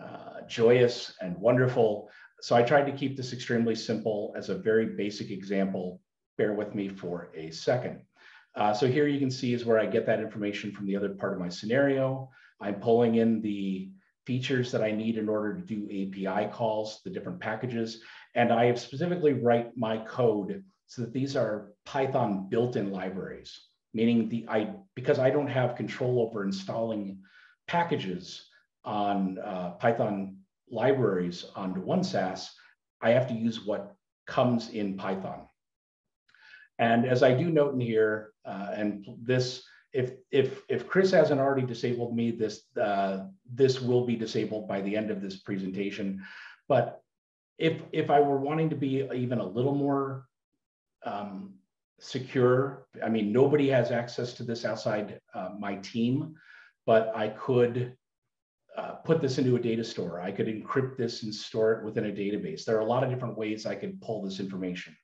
[0.00, 2.08] uh, joyous and wonderful.
[2.40, 6.00] So I tried to keep this extremely simple as a very basic example.
[6.38, 8.02] Bear with me for a second.
[8.54, 11.10] Uh, so here you can see is where I get that information from the other
[11.10, 12.30] part of my scenario.
[12.60, 13.90] I'm pulling in the
[14.26, 18.02] features that I need in order to do API calls, the different packages.
[18.34, 23.58] And I have specifically write my code so that these are Python built-in libraries,
[23.94, 27.22] meaning the I because I don't have control over installing
[27.66, 28.46] packages
[28.84, 30.36] on uh, Python
[30.70, 32.48] libraries onto OneSAS,
[33.00, 33.94] I have to use what
[34.26, 35.48] comes in Python.
[36.78, 41.40] And as I do note in here, uh, and this, if if if Chris hasn't
[41.40, 46.22] already disabled me, this uh, this will be disabled by the end of this presentation.
[46.68, 47.00] But
[47.56, 50.26] if if I were wanting to be even a little more
[51.04, 51.54] um,
[51.98, 56.34] secure, I mean, nobody has access to this outside uh, my team,
[56.86, 57.96] but I could
[58.76, 60.20] uh, put this into a data store.
[60.20, 62.64] I could encrypt this and store it within a database.
[62.64, 64.96] There are a lot of different ways I could pull this information.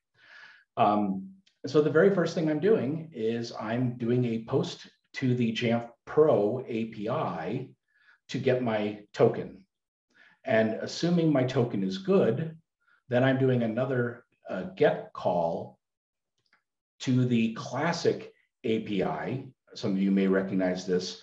[0.76, 1.28] Um,
[1.66, 5.88] so the very first thing I'm doing is I'm doing a post to the Jamf
[6.06, 7.70] Pro API
[8.28, 9.64] to get my token.
[10.44, 12.56] And assuming my token is good,
[13.08, 15.77] then I'm doing another uh, get call
[17.00, 18.32] to the classic
[18.64, 19.48] API.
[19.74, 21.20] Some of you may recognize this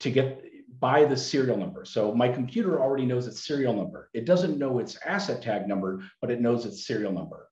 [0.00, 0.44] to get
[0.80, 1.84] by the serial number.
[1.84, 4.10] So my computer already knows its serial number.
[4.12, 7.48] It doesn't know its asset tag number, but it knows its serial number.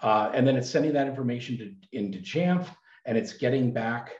[0.00, 2.66] Uh, and then it's sending that information to, into Jamf
[3.04, 4.12] and it's getting back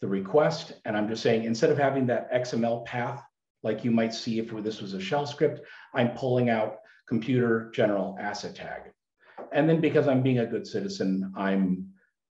[0.00, 0.74] the request.
[0.84, 3.22] And I'm just saying, instead of having that XML path,
[3.62, 5.60] like you might see if this was a shell script,
[5.94, 6.76] I'm pulling out
[7.08, 8.82] computer general asset tag.
[9.52, 11.88] And then because I'm being a good citizen, I'm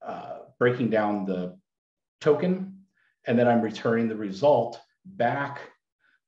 [0.09, 1.57] uh, breaking down the
[2.21, 2.79] token
[3.27, 5.61] and then I'm returning the result back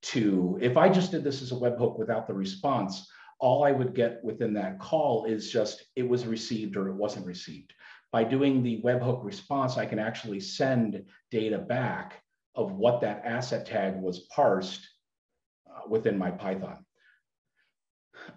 [0.03, 3.95] to, if I just did this as a webhook without the response, all I would
[3.95, 7.73] get within that call is just it was received or it wasn't received.
[8.13, 12.23] By doing the webhook response, I can actually send data back
[12.55, 14.87] of what that asset tag was parsed
[15.67, 16.85] uh, within my Python.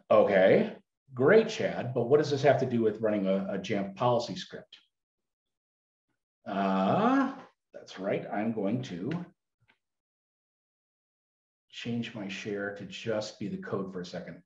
[0.10, 0.74] Okay,
[1.14, 4.36] great, Chad, but what does this have to do with running a, a Jamf policy
[4.36, 4.78] script?
[6.46, 7.34] Uh,
[7.74, 9.12] that's right, I'm going to
[11.70, 14.42] change my share to just be the code for a second.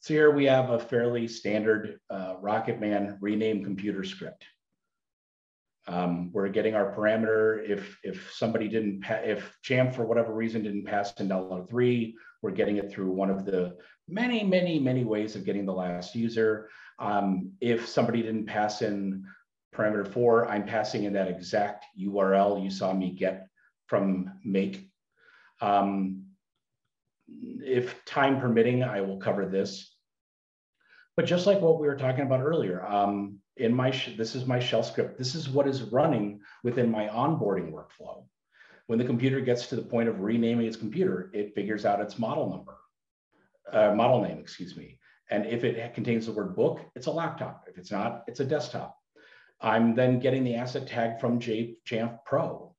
[0.00, 4.44] So here we have a fairly standard uh, Rocketman rename computer script.
[5.86, 7.68] Um, we're getting our parameter.
[7.68, 12.50] If if somebody didn't, if Jamf for whatever reason didn't pass in download three, we're
[12.50, 13.76] getting it through one of the
[14.08, 16.68] many, many, many ways of getting the last user.
[17.00, 19.24] Um, if somebody didn't pass in
[19.74, 23.48] parameter four, I'm passing in that exact URL you saw me get
[23.86, 24.88] from make.
[25.60, 26.26] Um,
[27.28, 29.94] if time permitting, I will cover this.
[31.16, 34.58] But just like what we were talking about earlier, um, in my, this is my
[34.58, 35.18] shell script.
[35.18, 38.24] This is what is running within my onboarding workflow.
[38.86, 42.18] When the computer gets to the point of renaming its computer, it figures out its
[42.18, 42.76] model number,
[43.72, 44.98] uh, model name, excuse me.
[45.30, 47.64] And if it contains the word book, it's a laptop.
[47.68, 48.96] If it's not, it's a desktop.
[49.60, 52.74] I'm then getting the asset tag from J Jamf Pro.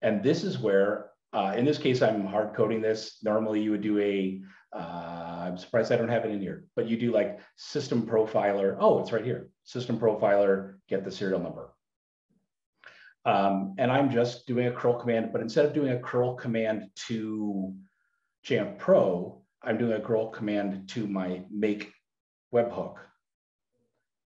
[0.00, 3.18] And this is where, uh, in this case, I'm hard coding this.
[3.22, 4.40] Normally you would do a
[4.74, 8.76] uh, I'm surprised I don't have it in here, but you do like system profiler.
[8.80, 9.50] Oh, it's right here.
[9.64, 11.74] System profiler, get the serial number.
[13.24, 16.88] Um, and I'm just doing a curl command, but instead of doing a curl command
[17.08, 17.74] to
[18.46, 21.92] Jamf Pro, I'm doing a curl command to my make
[22.52, 22.96] webhook.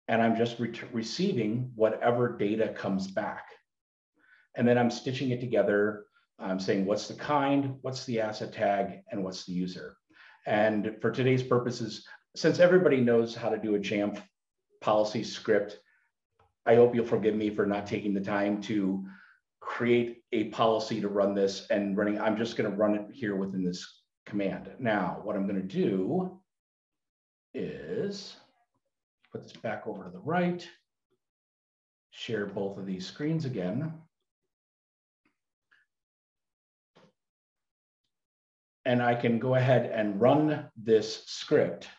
[0.07, 3.45] And I'm just re receiving whatever data comes back.
[4.55, 6.05] And then I'm stitching it together.
[6.39, 9.97] I'm saying what's the kind, what's the asset tag, and what's the user.
[10.45, 12.05] And for today's purposes,
[12.35, 14.21] since everybody knows how to do a Jamf
[14.79, 15.79] policy script,
[16.65, 19.05] I hope you'll forgive me for not taking the time to
[19.59, 22.19] create a policy to run this and running.
[22.19, 23.96] I'm just going to run it here within this
[24.27, 24.69] command.
[24.79, 26.39] Now, what I'm going to do
[27.53, 28.35] is
[29.31, 30.67] put this back over to the right,
[32.11, 33.93] share both of these screens again.
[38.87, 41.89] and I can go ahead and run this script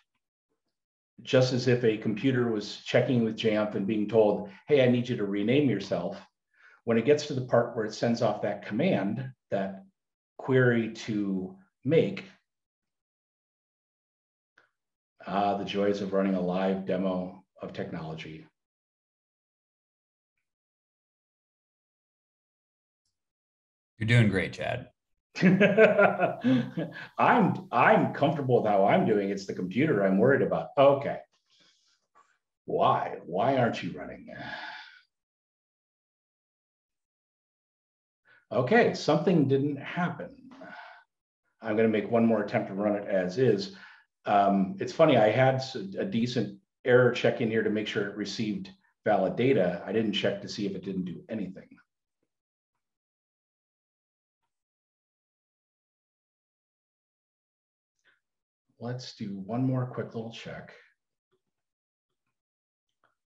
[1.23, 5.07] just as if a computer was checking with Jamf and being told, hey, I need
[5.07, 6.19] you to rename yourself.
[6.85, 9.85] When it gets to the part where it sends off that command, that
[10.39, 12.25] query to make,
[15.27, 18.47] ah, the joys of running a live demo of technology.
[23.99, 24.89] You're doing great, Chad.
[27.19, 29.31] I'm I'm comfortable with how I'm doing.
[29.31, 30.69] It's the computer I'm worried about.
[30.77, 31.19] Okay.
[32.65, 33.17] Why?
[33.25, 34.29] Why aren't you running?
[38.51, 40.38] Okay, something didn't happen.
[41.61, 43.77] I'm going to make one more attempt to run it as is.
[44.25, 45.63] Um, it's funny, I had
[45.99, 48.71] a decent error check in here to make sure it received
[49.05, 49.83] valid data.
[49.87, 51.69] I didn't check to see if it didn't do anything.
[58.81, 60.73] let's do one more quick little check.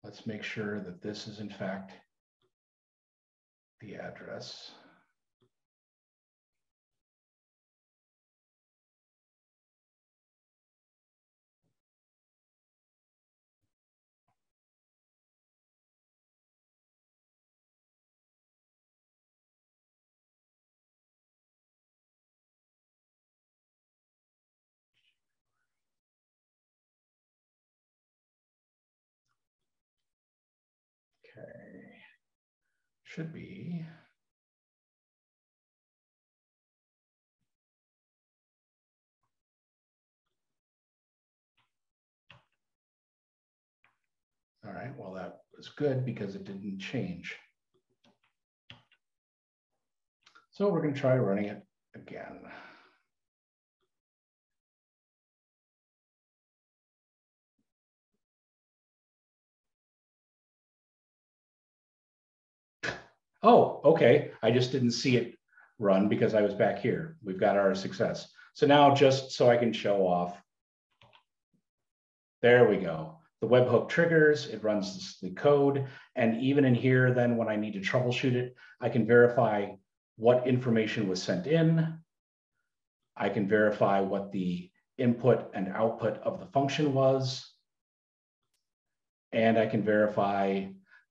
[0.03, 1.93] Let's make sure that this is in fact
[3.81, 4.71] the address.
[33.15, 33.85] Should be.
[44.65, 47.37] All right, well, that was good because it didn't change.
[50.51, 51.63] So we're going to try running it
[51.95, 52.41] again.
[63.45, 65.35] Oh, okay, I just didn't see it
[65.77, 67.17] run because I was back here.
[67.23, 68.27] We've got our success.
[68.55, 70.35] So now just so I can show off,
[72.41, 73.19] there we go.
[73.41, 75.85] The webhook triggers, it runs the code.
[76.15, 79.67] And even in here, then when I need to troubleshoot it, I can verify
[80.15, 81.99] what information was sent in.
[83.15, 87.47] I can verify what the input and output of the function was.
[89.31, 90.65] And I can verify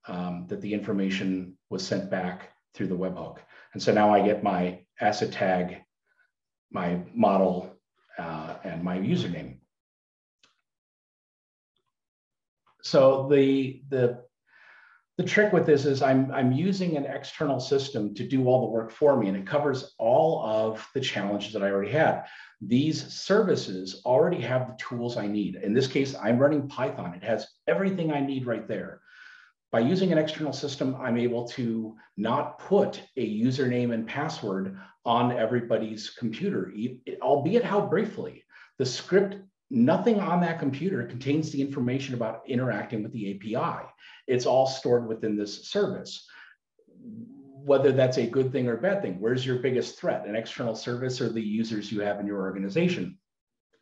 [0.08, 2.36] um, that the information was sent back
[2.72, 3.38] through the webhook.
[3.74, 5.84] And so now I get my asset tag
[6.74, 7.76] my model
[8.18, 9.56] uh, and my username.
[12.82, 14.24] So the, the,
[15.16, 18.72] the trick with this is I'm, I'm using an external system to do all the
[18.72, 22.24] work for me, and it covers all of the challenges that I already had.
[22.60, 25.54] These services already have the tools I need.
[25.56, 27.14] In this case, I'm running Python.
[27.14, 29.00] It has everything I need right there.
[29.74, 35.32] By using an external system, I'm able to not put a username and password on
[35.32, 36.72] everybody's computer,
[37.20, 38.44] albeit how briefly.
[38.78, 39.34] The script,
[39.72, 43.84] nothing on that computer contains the information about interacting with the API.
[44.28, 46.24] It's all stored within this service.
[47.00, 50.24] Whether that's a good thing or a bad thing, where's your biggest threat?
[50.24, 53.18] An external service or the users you have in your organization?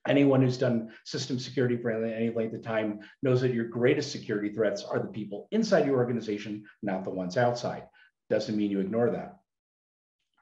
[0.09, 4.51] Anyone who's done system security for any length of time knows that your greatest security
[4.51, 7.85] threats are the people inside your organization, not the ones outside.
[8.29, 9.37] Doesn't mean you ignore that.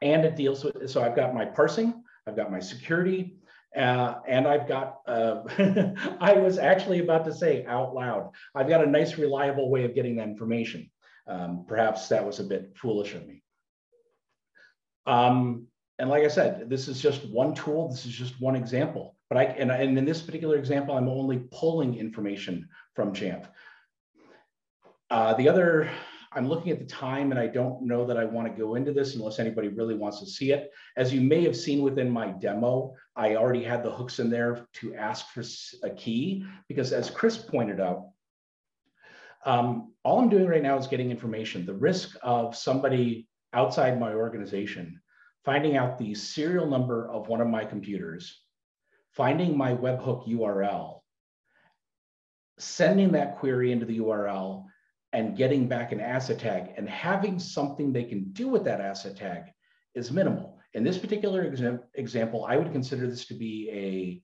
[0.03, 3.37] And it deals with, so I've got my parsing, I've got my security,
[3.77, 5.43] uh, and I've got, uh,
[6.21, 9.95] I was actually about to say out loud, I've got a nice, reliable way of
[9.95, 10.91] getting that information.
[11.27, 13.43] Um, perhaps that was a bit foolish of me.
[15.07, 15.67] Um,
[15.99, 17.91] and like I said, this is just one tool.
[17.91, 19.17] This is just one example.
[19.31, 23.47] But I and, and in this particular example, I'm only pulling information from Jamf.
[25.09, 25.89] Uh, the other,
[26.33, 28.93] I'm looking at the time and I don't know that I want to go into
[28.93, 30.71] this unless anybody really wants to see it.
[30.97, 34.67] As you may have seen within my demo, I already had the hooks in there
[34.75, 35.43] to ask for
[35.85, 38.09] a key because as Chris pointed out,
[39.47, 41.67] um, all I'm doing right now is getting information.
[41.67, 45.01] The risk of somebody outside my organization
[45.45, 48.43] finding out the serial number of one of my computers,
[49.13, 51.01] finding my webhook URL,
[52.59, 54.65] sending that query into the URL,
[55.13, 59.17] and getting back an asset tag and having something they can do with that asset
[59.17, 59.43] tag
[59.95, 60.59] is minimal.
[60.75, 64.23] In this particular exam example, I would consider this to be a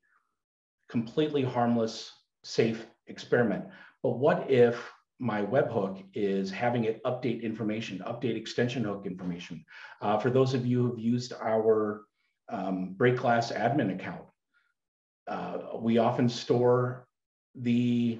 [0.91, 2.12] completely harmless,
[2.45, 3.64] safe experiment.
[4.03, 9.64] But what if my webhook is having it update information, update extension hook information.
[10.03, 12.03] Uh, for those of you who've used our
[12.51, 14.26] um, break glass admin account,
[15.29, 17.07] uh, we often store
[17.55, 18.18] the,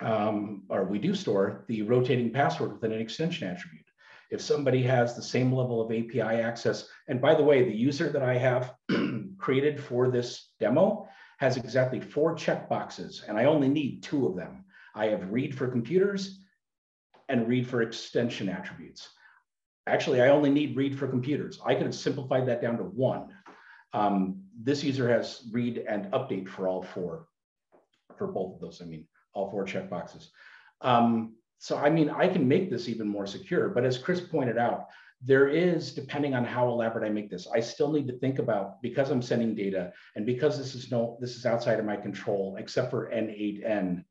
[0.00, 3.84] um, or we do store the rotating password within an extension attribute.
[4.30, 8.10] If somebody has the same level of API access, and by the way, the user
[8.10, 8.74] that I have
[9.38, 11.08] created for this demo
[11.38, 14.64] has exactly four checkboxes, and I only need two of them.
[14.94, 16.40] I have read for computers
[17.28, 19.08] and read for extension attributes.
[19.86, 21.60] Actually, I only need read for computers.
[21.64, 23.34] I could have simplified that down to one.
[23.92, 27.26] Um, this user has read and update for all four,
[28.16, 28.80] for both of those.
[28.82, 30.28] I mean, all four checkboxes.
[30.80, 34.58] Um, so, I mean, I can make this even more secure, but as Chris pointed
[34.58, 34.86] out,
[35.22, 38.82] there is, depending on how elaborate I make this, I still need to think about,
[38.82, 42.56] because I'm sending data and because this is no, this is outside of my control,
[42.58, 44.04] except for N8N,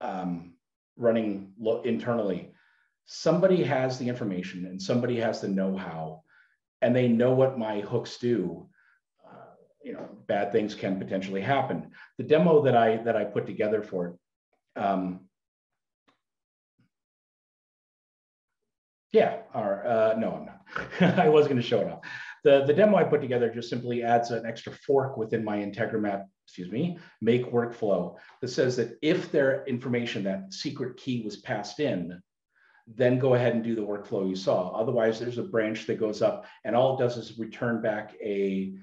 [0.00, 0.54] um,
[0.96, 1.52] running
[1.84, 2.52] internally,
[3.04, 6.22] somebody has the information and somebody has the know-how,
[6.80, 8.68] and they know what my hooks do.
[9.84, 11.90] You know, bad things can potentially happen.
[12.18, 14.80] The demo that I that I put together for it.
[14.80, 15.20] Um,
[19.12, 21.18] yeah, or uh, no, I'm not.
[21.18, 22.00] I was going to show it off.
[22.42, 26.24] The, the demo I put together just simply adds an extra fork within my Integromat
[26.46, 31.80] excuse me, make workflow that says that if their information, that secret key was passed
[31.80, 32.20] in,
[32.86, 34.70] then go ahead and do the workflow you saw.
[34.70, 38.74] Otherwise, there's a branch that goes up and all it does is return back a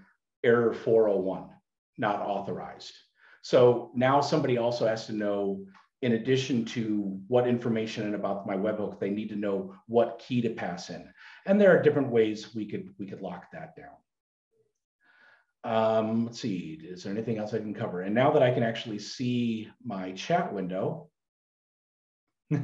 [0.43, 1.49] error 401,
[1.97, 2.93] not authorized.
[3.41, 5.65] So now somebody also has to know,
[6.01, 10.41] in addition to what information and about my webhook, they need to know what key
[10.41, 11.11] to pass in.
[11.45, 13.95] And there are different ways we could, we could lock that down.
[15.63, 18.01] Um, let's see, is there anything else I can cover?
[18.01, 21.09] And now that I can actually see my chat window,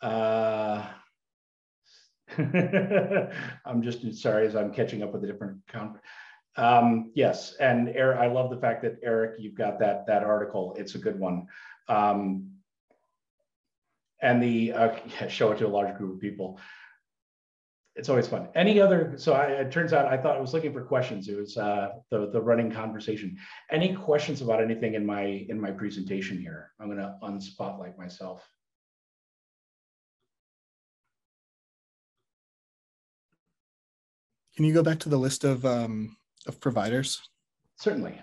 [0.00, 0.86] uh,
[2.38, 6.04] I'm just sorry as I'm catching up with a different conference.
[6.56, 10.74] Um, yes, and Eric, I love the fact that Eric, you've got that that article.
[10.78, 11.46] It's a good one.
[11.88, 12.50] Um,
[14.22, 16.58] and the uh, yeah, show it to a large group of people
[17.96, 18.48] it's always fun.
[18.54, 19.14] Any other?
[19.16, 21.28] So I, it turns out I thought I was looking for questions.
[21.28, 23.36] It was uh, the the running conversation.
[23.70, 26.72] Any questions about anything in my in my presentation here?
[26.78, 28.46] I'm going to unspotlight myself.
[34.56, 37.20] Can you go back to the list of um, of providers?
[37.76, 38.20] Certainly.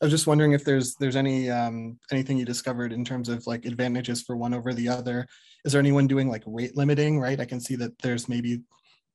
[0.00, 3.46] I was just wondering if there's there's any um, anything you discovered in terms of
[3.46, 5.26] like advantages for one over the other.
[5.64, 7.18] Is there anyone doing like rate limiting?
[7.18, 8.62] Right, I can see that there's maybe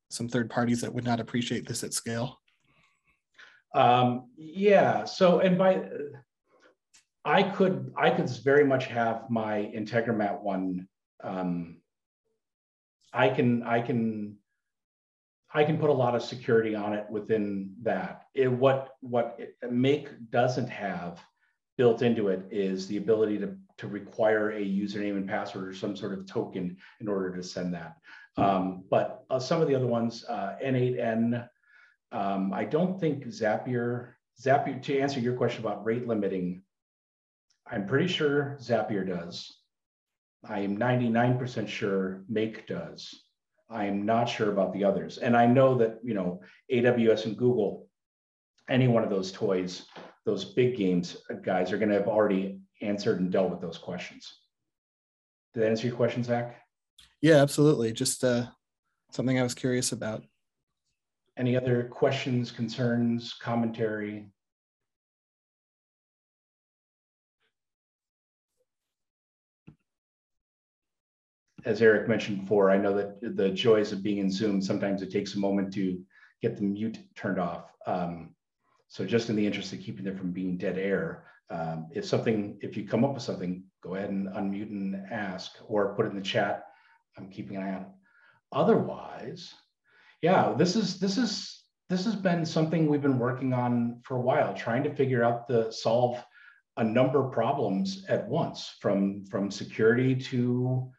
[0.10, 2.40] some third parties that would not appreciate this at scale?
[3.76, 5.06] Um, yeah.
[5.06, 5.84] So, and by,
[7.24, 10.88] I could, I could very much have my Integromat one.
[11.24, 11.78] Um,
[13.14, 14.38] I can, I can,
[15.54, 18.24] I can put a lot of security on it within that.
[18.36, 19.39] It, what, what
[19.70, 21.20] Make doesn't have
[21.78, 25.95] built into it is the ability to, to require a username and password or some
[25.95, 27.95] sort of token in order to send that.
[28.38, 31.47] Um, but uh, some of the other ones, uh, N8N,
[32.12, 36.62] um, I don't think Zapier, Zapier, to answer your question about rate limiting,
[37.70, 39.58] I'm pretty sure Zapier does.
[40.47, 43.24] I am 99% sure Make does.
[43.70, 45.20] I am not sure about the others.
[45.20, 46.41] And I know that, you know,
[46.72, 47.88] AWS and Google,
[48.67, 49.86] any one of those toys,
[50.26, 53.78] those big games uh, guys are going to have already answered and dealt with those
[53.78, 54.39] questions.
[55.53, 56.61] Did that answer your question, Zach?
[57.22, 57.91] Yeah, absolutely.
[57.91, 58.47] Just uh,
[59.11, 60.24] something I was curious about.
[61.38, 64.26] Any other questions, concerns, commentary?
[71.66, 75.12] As Eric mentioned before, I know that the joys of being in Zoom, sometimes it
[75.12, 75.99] takes a moment to
[76.41, 77.72] get the mute turned off.
[77.86, 78.36] Um,
[78.88, 82.57] so just in the interest of keeping it from being dead air, um, if something,
[82.62, 86.10] if you come up with something, go ahead and unmute and ask or put it
[86.10, 86.66] in the chat.
[87.18, 87.88] I'm keeping an eye on.
[88.51, 89.53] Otherwise,
[90.22, 94.22] yeah, this is this is this has been something we've been working on for a
[94.22, 96.24] while, trying to figure out the solve
[96.78, 100.91] a number of problems at once, from from security to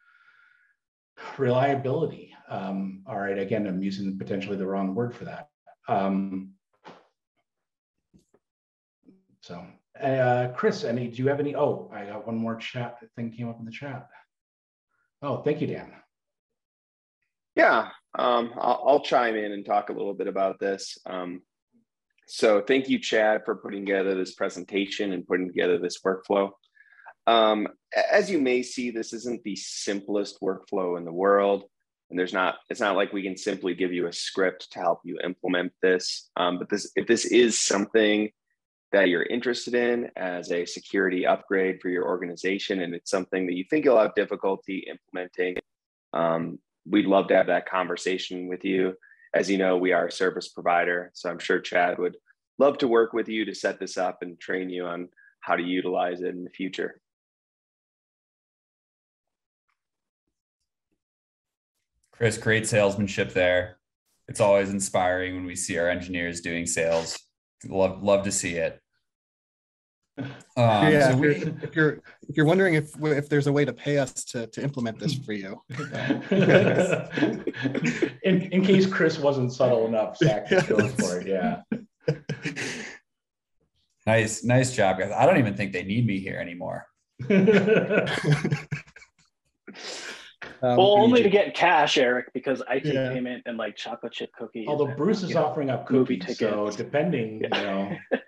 [1.37, 2.33] reliability.
[2.49, 5.47] Um, all right, again, I'm using potentially the wrong word for that.
[5.87, 6.51] Um,
[9.41, 9.63] so,
[10.01, 11.07] uh, Chris, any?
[11.07, 11.55] Do you have any?
[11.55, 14.07] Oh, I got one more chat thing came up in the chat.
[15.21, 15.91] Oh, thank you, Dan.
[17.55, 20.97] Yeah, um, I'll, I'll, chime in and talk a little bit about this.
[21.05, 21.41] Um,
[22.27, 26.51] so thank you, Chad, for putting together this presentation and putting together this workflow.
[27.27, 27.67] Um,
[28.11, 31.63] as you may see, this isn't the simplest workflow in the world.
[32.09, 34.99] And there's not, it's not like we can simply give you a script to help
[35.05, 36.29] you implement this.
[36.35, 38.31] Um, but this, if this is something
[38.91, 43.55] that you're interested in as a security upgrade for your organization, and it's something that
[43.55, 45.55] you think you'll have difficulty implementing,
[46.11, 48.93] um, we'd love to have that conversation with you.
[49.33, 52.17] As you know, we are a service provider, so I'm sure Chad would
[52.59, 55.07] love to work with you to set this up and train you on
[55.39, 56.99] how to utilize it in the future.
[62.11, 63.77] Chris, great salesmanship there.
[64.27, 67.19] It's always inspiring when we see our engineers doing sales.
[67.67, 68.79] Love love to see it.
[70.57, 73.71] Um, yeah, so we, if you're if you're wondering if if there's a way to
[73.71, 75.61] pay us to to implement this for you,
[78.21, 81.27] in in case Chris wasn't subtle enough, Zach just goes for it.
[81.27, 81.61] Yeah.
[84.07, 85.11] Nice, nice job, guys.
[85.11, 86.87] I don't even think they need me here anymore.
[90.63, 93.11] Um, well, only to get cash, Eric, because I take yeah.
[93.11, 94.67] payment and like chocolate chip cookies.
[94.67, 97.57] Although Bruce is offering up cookies, so depending, yeah.
[97.57, 97.97] you know.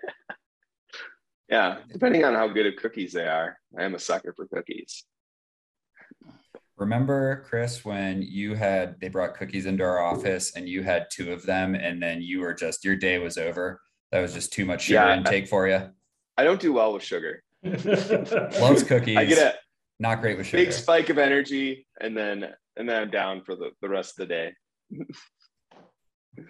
[1.48, 5.04] yeah, depending on how good of cookies they are, I am a sucker for cookies.
[6.76, 11.32] Remember, Chris, when you had they brought cookies into our office and you had two
[11.32, 13.80] of them, and then you were just your day was over.
[14.10, 15.88] That was just too much sugar yeah, intake for you.
[16.36, 17.44] I don't do well with sugar.
[17.62, 19.16] Loves cookies.
[19.16, 19.56] I get it
[19.98, 20.64] not great with sugar.
[20.64, 24.28] Big spike of energy, and then and then I'm down for the, the rest of
[24.28, 24.52] the day.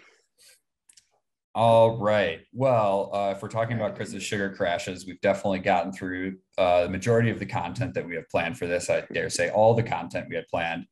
[1.57, 2.41] All right.
[2.53, 6.89] Well, uh, if we're talking about Chris's sugar crashes, we've definitely gotten through uh, the
[6.89, 8.91] majority of the content that we have planned for this.
[8.91, 10.87] I dare say all the content we had planned.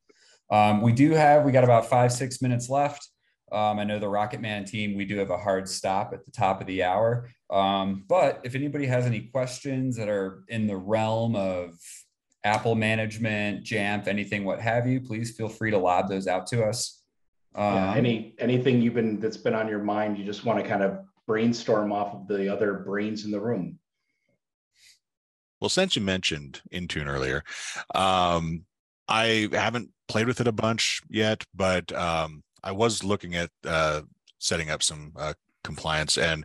[0.49, 3.09] Um, we do have, we got about five, six minutes left.
[3.51, 6.31] Um, I know the Rocket Man team, we do have a hard stop at the
[6.31, 7.29] top of the hour.
[7.49, 11.73] Um, but if anybody has any questions that are in the realm of
[12.43, 16.63] Apple management, Jamf, anything, what have you, please feel free to lob those out to
[16.63, 17.01] us.
[17.55, 20.67] Um, yeah, any anything you've been that's been on your mind, you just want to
[20.67, 23.79] kind of brainstorm off of the other brains in the room.
[25.61, 27.43] Well, since you mentioned Intune earlier,
[27.95, 28.65] um,
[29.07, 34.01] I haven't played with it a bunch yet, but um, I was looking at uh,
[34.39, 35.33] setting up some uh,
[35.63, 36.43] compliance and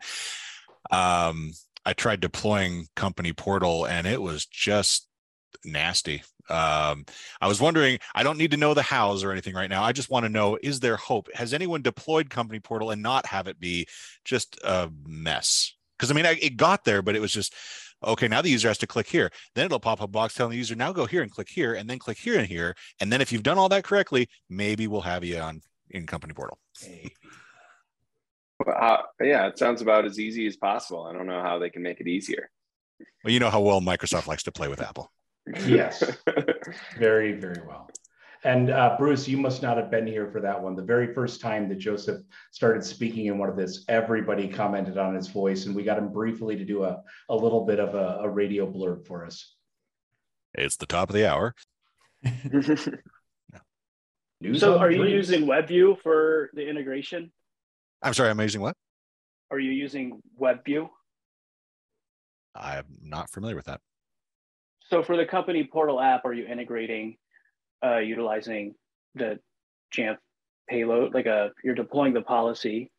[0.93, 1.51] um,
[1.85, 5.08] I tried deploying company portal and it was just
[5.65, 6.23] nasty.
[6.49, 7.05] Um,
[7.41, 9.83] I was wondering, I don't need to know the hows or anything right now.
[9.83, 11.29] I just want to know, is there hope?
[11.35, 13.87] Has anyone deployed company portal and not have it be
[14.25, 15.75] just a mess?
[15.99, 17.55] Because I mean, I, it got there, but it was just,
[18.03, 19.31] okay, now the user has to click here.
[19.55, 21.75] Then it'll pop up a box telling the user, now go here and click here
[21.75, 22.75] and then click here and here.
[23.01, 26.35] And then if you've done all that correctly, maybe we'll have you on in company
[26.35, 26.59] portal.
[28.67, 31.05] Uh, yeah, it sounds about as easy as possible.
[31.05, 32.51] I don't know how they can make it easier.
[33.23, 35.13] Well, you know how well Microsoft likes to play with Apple.
[35.67, 36.03] Yes,
[36.99, 37.91] very, very well.
[38.45, 40.77] And uh, Bruce, you must not have been here for that one.
[40.77, 42.23] The very first time that Joseph
[42.53, 46.13] started speaking in one of this, everybody commented on his voice, and we got him
[46.13, 49.55] briefly to do a, a little bit of a, a radio blurb for us.
[50.55, 51.55] It's the top of the hour.
[54.41, 57.33] News so, are you using WebView for the integration?
[58.03, 58.77] I'm sorry, I'm using what?
[59.51, 60.89] Are you using WebView?
[62.55, 63.81] I'm not familiar with that.
[64.89, 67.19] So, for the company portal app, are you integrating,
[67.85, 68.75] uh, utilizing
[69.15, 69.39] the
[69.95, 70.17] Jamf
[70.69, 71.15] payload?
[71.15, 72.91] Like a uh, you're deploying the policy,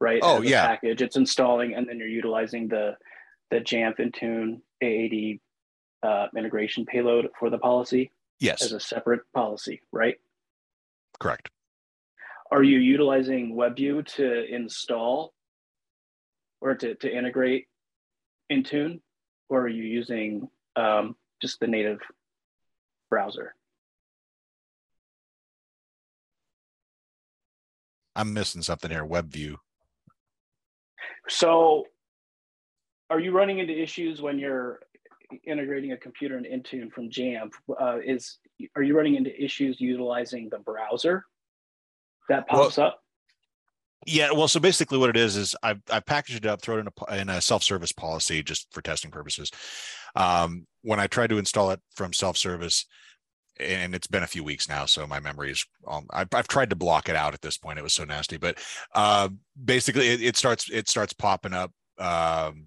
[0.00, 0.20] right?
[0.22, 0.66] Oh yeah.
[0.66, 1.02] Package.
[1.02, 2.96] It's installing, and then you're utilizing the
[3.50, 5.40] the Jamf Intune AAD
[6.08, 8.12] uh, integration payload for the policy.
[8.38, 8.62] Yes.
[8.62, 10.16] As a separate policy, right?
[11.18, 11.48] Correct.
[12.50, 15.32] Are you utilizing WebView to install
[16.60, 17.66] or to, to integrate
[18.50, 19.00] Intune,
[19.48, 21.98] or are you using um, just the native
[23.10, 23.54] browser?
[28.14, 29.04] I'm missing something here.
[29.04, 29.56] WebView.
[31.28, 31.86] So,
[33.10, 34.80] are you running into issues when you're
[35.46, 37.50] integrating a computer in Intune from Jamf?
[37.80, 38.38] Uh, is
[38.76, 41.24] are you running into issues utilizing the browser
[42.28, 43.01] that pops well, up?
[44.06, 46.80] Yeah, well, so basically what it is is I've, I've packaged it up, throw it
[46.80, 49.50] in a, in a self-service policy just for testing purposes.
[50.16, 52.86] Um, when I tried to install it from self-service,
[53.60, 55.64] and it's been a few weeks now, so my memory is.
[55.86, 57.78] Um, I've, I've, tried to block it out at this point.
[57.78, 58.58] It was so nasty, but
[58.94, 59.28] uh,
[59.62, 61.70] basically, it, it, starts it starts popping up.
[61.98, 62.66] Um,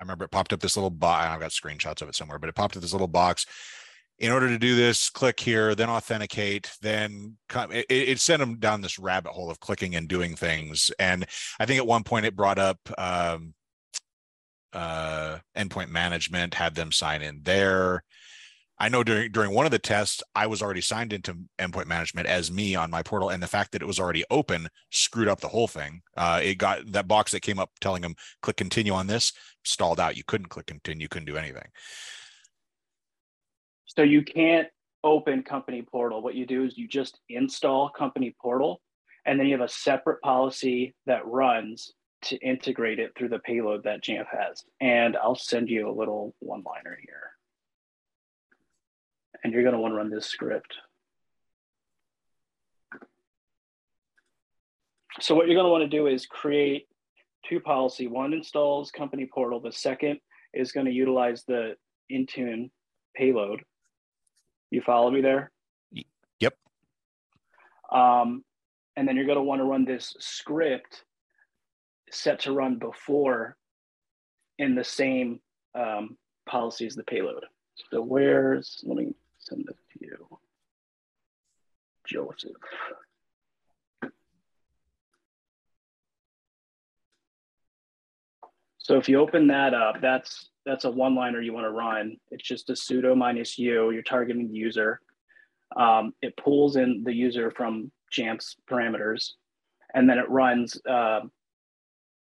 [0.00, 1.28] I remember it popped up this little box.
[1.28, 3.46] I've got screenshots of it somewhere, but it popped up this little box
[4.22, 8.56] in order to do this, click here, then authenticate, then come, it, it, sent them
[8.56, 10.92] down this rabbit hole of clicking and doing things.
[11.00, 11.26] And
[11.58, 13.52] I think at one point it brought up um,
[14.72, 18.04] uh, endpoint management, had them sign in there.
[18.78, 22.28] I know during during one of the tests, I was already signed into endpoint management
[22.28, 25.40] as me on my portal, and the fact that it was already open screwed up
[25.40, 26.00] the whole thing.
[26.16, 29.32] Uh, it got that box that came up telling them click continue on this
[29.64, 30.16] stalled out.
[30.16, 31.68] You couldn't click continue, you couldn't do anything.
[33.96, 34.68] So you can't
[35.04, 36.22] open company portal.
[36.22, 38.80] What you do is you just install company portal
[39.26, 43.84] and then you have a separate policy that runs to integrate it through the payload
[43.84, 44.64] that Jamf has.
[44.80, 47.32] And I'll send you a little one liner here.
[49.44, 50.74] And you're going to want to run this script.
[55.20, 56.86] So what you're going to want to do is create
[57.46, 58.06] two policy.
[58.06, 59.60] One installs company portal.
[59.60, 60.18] The second
[60.54, 61.74] is going to utilize the
[62.10, 62.70] Intune
[63.14, 63.62] payload.
[64.72, 65.52] You follow me there?
[66.40, 66.54] Yep.
[67.92, 68.42] Um,
[68.96, 71.04] and then you're going to want to run this script
[72.10, 73.58] set to run before
[74.58, 75.40] in the same
[75.74, 76.16] um,
[76.46, 77.44] policy as the payload.
[77.90, 80.38] So where's, let me send this to you.
[82.06, 82.52] Joseph.
[88.78, 92.16] So if you open that up, that's that's a one liner you want to run.
[92.30, 93.90] It's just a sudo minus u.
[93.90, 95.00] You're targeting the user.
[95.76, 99.32] Um, it pulls in the user from Jamf's parameters,
[99.94, 101.20] and then it runs uh,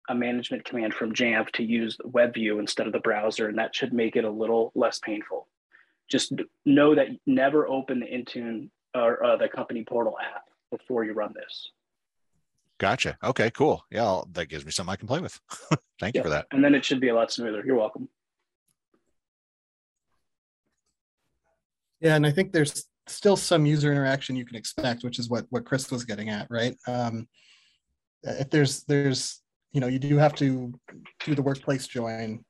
[0.09, 3.93] a management command from Jamf to use WebView instead of the browser, and that should
[3.93, 5.49] make it a little less painful.
[6.09, 6.33] Just
[6.65, 11.33] know that never open the Intune or uh, the company portal app before you run
[11.35, 11.71] this.
[12.79, 13.17] Gotcha.
[13.23, 13.85] Okay, cool.
[13.91, 15.39] Yeah, I'll, that gives me something I can play with.
[16.01, 16.21] Thank yeah.
[16.21, 16.47] you for that.
[16.51, 17.63] And then it should be a lot smoother.
[17.65, 18.09] You're welcome.
[22.03, 25.47] Yeah, and I think there's still some user interaction you can expect, which is what
[25.51, 26.77] what Chris was getting at, right?
[26.87, 27.29] Um,
[28.25, 29.41] if there's there's
[29.73, 30.75] you know you do have to
[31.25, 32.45] do the workplace join.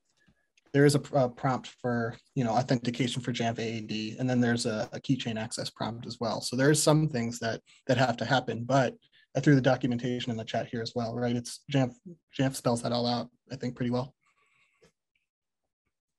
[0.72, 4.64] There is a, a prompt for you know authentication for Jamf AAD, and then there's
[4.64, 6.40] a, a keychain access prompt as well.
[6.40, 8.94] So there's some things that that have to happen, but
[9.42, 11.36] through the documentation in the chat here as well, right?
[11.36, 11.92] It's Jamf
[12.38, 14.14] Jamf spells that all out, I think, pretty well.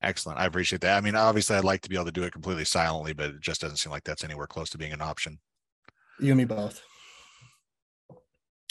[0.04, 0.38] Excellent.
[0.38, 0.98] I appreciate that.
[0.98, 3.40] I mean, obviously, I'd like to be able to do it completely silently, but it
[3.40, 5.40] just doesn't seem like that's anywhere close to being an option.
[6.20, 6.82] You and me both.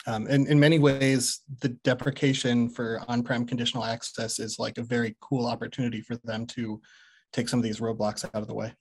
[0.07, 5.17] Um, and in many ways, the deprecation for on-prem conditional access is like a very
[5.21, 6.81] cool opportunity for them to
[7.33, 8.75] take some of these roadblocks out of the way.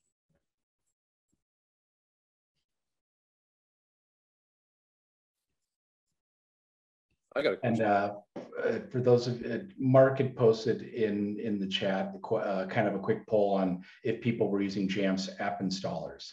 [7.35, 8.15] I got a and uh,
[8.63, 12.95] uh, for those of uh, Mark had posted in in the chat uh, kind of
[12.95, 16.31] a quick poll on if people were using Jamf's app installers.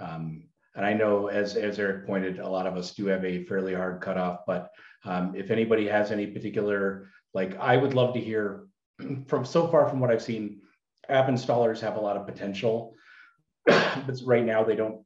[0.00, 3.44] Um, And I know, as, as Eric pointed, a lot of us do have a
[3.44, 4.70] fairly hard cutoff, but
[5.04, 8.66] um, if anybody has any particular, like I would love to hear
[9.26, 10.60] from so far from what I've seen,
[11.08, 12.94] app installers have a lot of potential,
[13.64, 15.00] but right now they don't,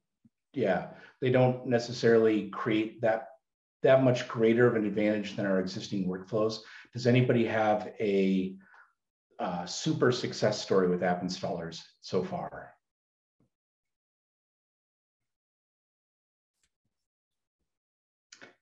[0.55, 0.89] yeah,
[1.21, 3.29] they don't necessarily create that
[3.83, 6.59] that much greater of an advantage than our existing workflows.
[6.93, 8.55] Does anybody have a
[9.39, 12.75] uh, super success story with app installers so far?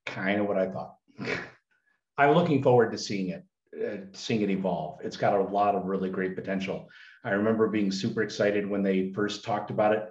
[0.07, 0.97] Kind of what I thought.
[2.19, 3.45] I'm looking forward to seeing it,
[3.77, 5.01] uh, seeing it evolve.
[5.05, 6.89] It's got a lot of really great potential.
[7.25, 10.09] I remember being super excited when they first talked about it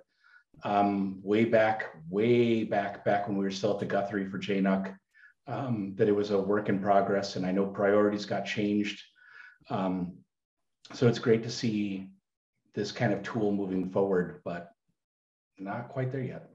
[0.63, 4.95] um, way back, way back, back when we were still at the Guthrie for JNUC,
[5.47, 7.35] um, that it was a work in progress.
[7.35, 9.01] And I know priorities got changed.
[9.69, 10.13] Um,
[10.93, 12.09] so it's great to see
[12.73, 14.71] this kind of tool moving forward, but
[15.57, 16.49] not quite there yet.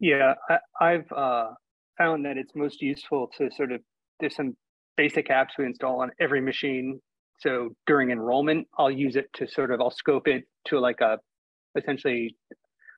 [0.00, 0.34] Yeah,
[0.80, 1.50] I, have uh,
[1.96, 3.80] found that it's most useful to sort of,
[4.20, 4.56] there's some
[4.96, 7.00] basic apps we install on every machine.
[7.40, 11.18] So during enrollment, I'll use it to sort of, I'll scope it to like a,
[11.76, 12.36] essentially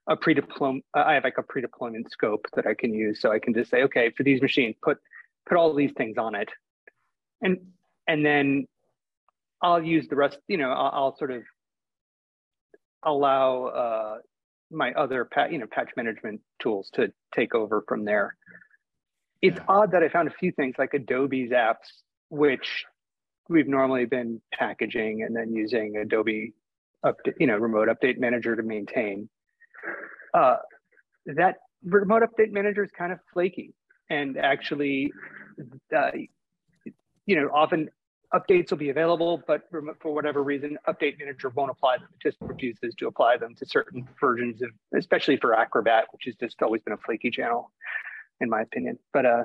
[0.09, 3.21] a pre-deployment, I have like a pre-deployment scope that I can use.
[3.21, 4.99] So I can just say, okay, for these machines, put,
[5.49, 6.49] put all these things on it.
[7.43, 7.59] And,
[8.07, 8.67] and then
[9.61, 11.43] I'll use the rest, you know, I'll, I'll sort of
[13.03, 14.19] allow uh,
[14.71, 18.37] my other pat, you know, patch management tools to take over from there.
[19.43, 19.65] It's yeah.
[19.69, 21.89] odd that I found a few things like Adobe's apps,
[22.31, 22.85] which
[23.49, 26.55] we've normally been packaging and then using Adobe
[27.05, 29.29] update, you know, remote update manager to maintain.
[30.35, 30.57] Uh,
[31.27, 33.75] that remote update manager is kind of flaky
[34.11, 35.13] and actually,
[35.95, 36.11] uh,
[37.27, 37.91] you know, often
[38.35, 42.09] updates will be available, but for whatever reason, update manager won't apply them.
[42.13, 46.35] It just refuses to apply them to certain versions of, especially for Acrobat, which has
[46.37, 47.73] just always been a flaky channel,
[48.41, 48.99] in my opinion.
[49.13, 49.45] But uh,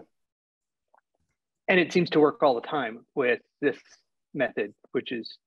[1.68, 3.78] and it seems to work all the time with this
[4.34, 5.38] method, which is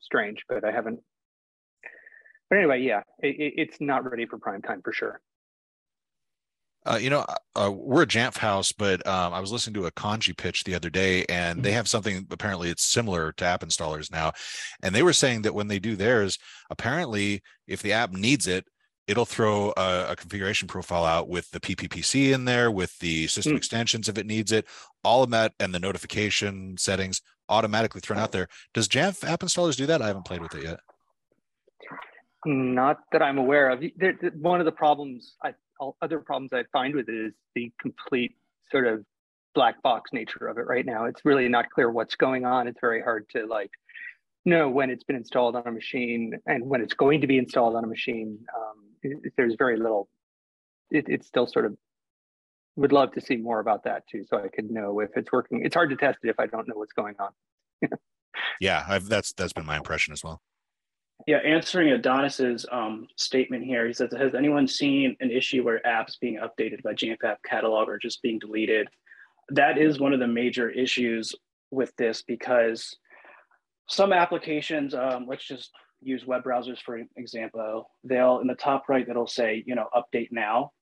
[0.00, 0.44] strange.
[0.48, 1.00] But I haven't.
[2.50, 5.20] But anyway, yeah, it, it's not ready for prime time for sure.
[6.86, 9.90] Uh, you know, uh, we're a Jamf house, but um, I was listening to a
[9.90, 11.76] Kandji pitch the other day, and they mm-hmm.
[11.76, 14.32] have something apparently it's similar to app installers now.
[14.82, 16.38] And they were saying that when they do theirs,
[16.70, 18.64] apparently, if the app needs it,
[19.06, 23.54] it'll throw a, a configuration profile out with the PPPC in there, with the system
[23.54, 23.58] mm.
[23.58, 24.66] extensions if it needs it,
[25.02, 28.48] all of that, and the notification settings automatically thrown out there.
[28.72, 30.00] Does Jamf app installers do that?
[30.00, 30.80] I haven't played with it yet.
[32.46, 33.82] Not that I'm aware of.
[34.40, 35.52] One of the problems I
[36.02, 38.34] other problems I find with it is the complete
[38.70, 39.04] sort of
[39.54, 41.04] black box nature of it right now.
[41.04, 42.68] It's really not clear what's going on.
[42.68, 43.70] It's very hard to like
[44.44, 47.76] know when it's been installed on a machine and when it's going to be installed
[47.76, 48.38] on a machine.
[48.56, 50.08] Um, it, there's very little.
[50.90, 51.76] It, it's still sort of
[52.76, 55.64] would love to see more about that too, so I could know if it's working.
[55.64, 57.30] It's hard to test it if I don't know what's going on.
[58.60, 60.40] yeah, I've, that's that's been my impression as well.
[61.26, 66.18] Yeah, answering Adonis's um, statement here, he says, has anyone seen an issue where apps
[66.18, 68.88] being updated by Jamf App Catalog are just being deleted?
[69.50, 71.34] That is one of the major issues
[71.70, 72.96] with this because
[73.88, 79.06] some applications, um, let's just use web browsers for example, they'll in the top right,
[79.06, 80.72] that'll say, you know, update now.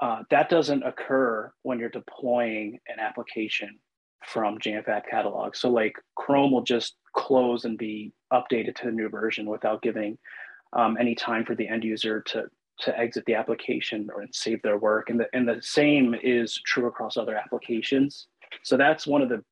[0.00, 3.78] Uh, that doesn't occur when you're deploying an application
[4.24, 5.56] from Jamf App Catalog.
[5.56, 10.16] So like Chrome will just close and be updated to the new version without giving
[10.72, 12.44] um, any time for the end user to
[12.80, 15.10] to exit the application or save their work.
[15.10, 18.28] And the, and the same is true across other applications.
[18.62, 19.42] So that's one of the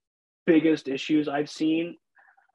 [0.47, 1.97] biggest issues I've seen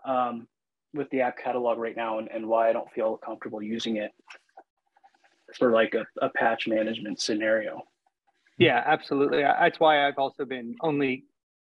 [0.06, 0.48] um,
[0.94, 4.12] with the app catalog right now and, and why I don't feel comfortable using it
[5.60, 7.82] for like a, a patch management scenario.
[8.58, 9.42] Yeah, absolutely.
[9.42, 11.26] That's why I've also been only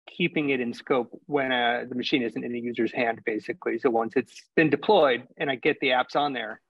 [0.07, 3.79] keeping it in scope when uh, the machine isn't in the user's hand, basically.
[3.79, 6.61] So once it's been deployed and I get the apps on there,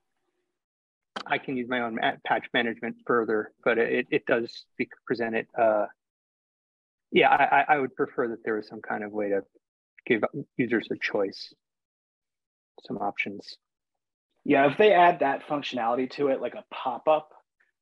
[1.27, 4.65] I can use my own patch management further, but it, it does
[5.07, 5.49] present it.
[5.59, 5.87] Uh,
[7.11, 9.43] yeah, I, I would prefer that there was some kind of way to
[10.07, 10.23] give
[10.57, 11.53] users a choice,
[12.87, 13.57] some options.
[14.45, 17.31] Yeah, if they add that functionality to it, like a pop up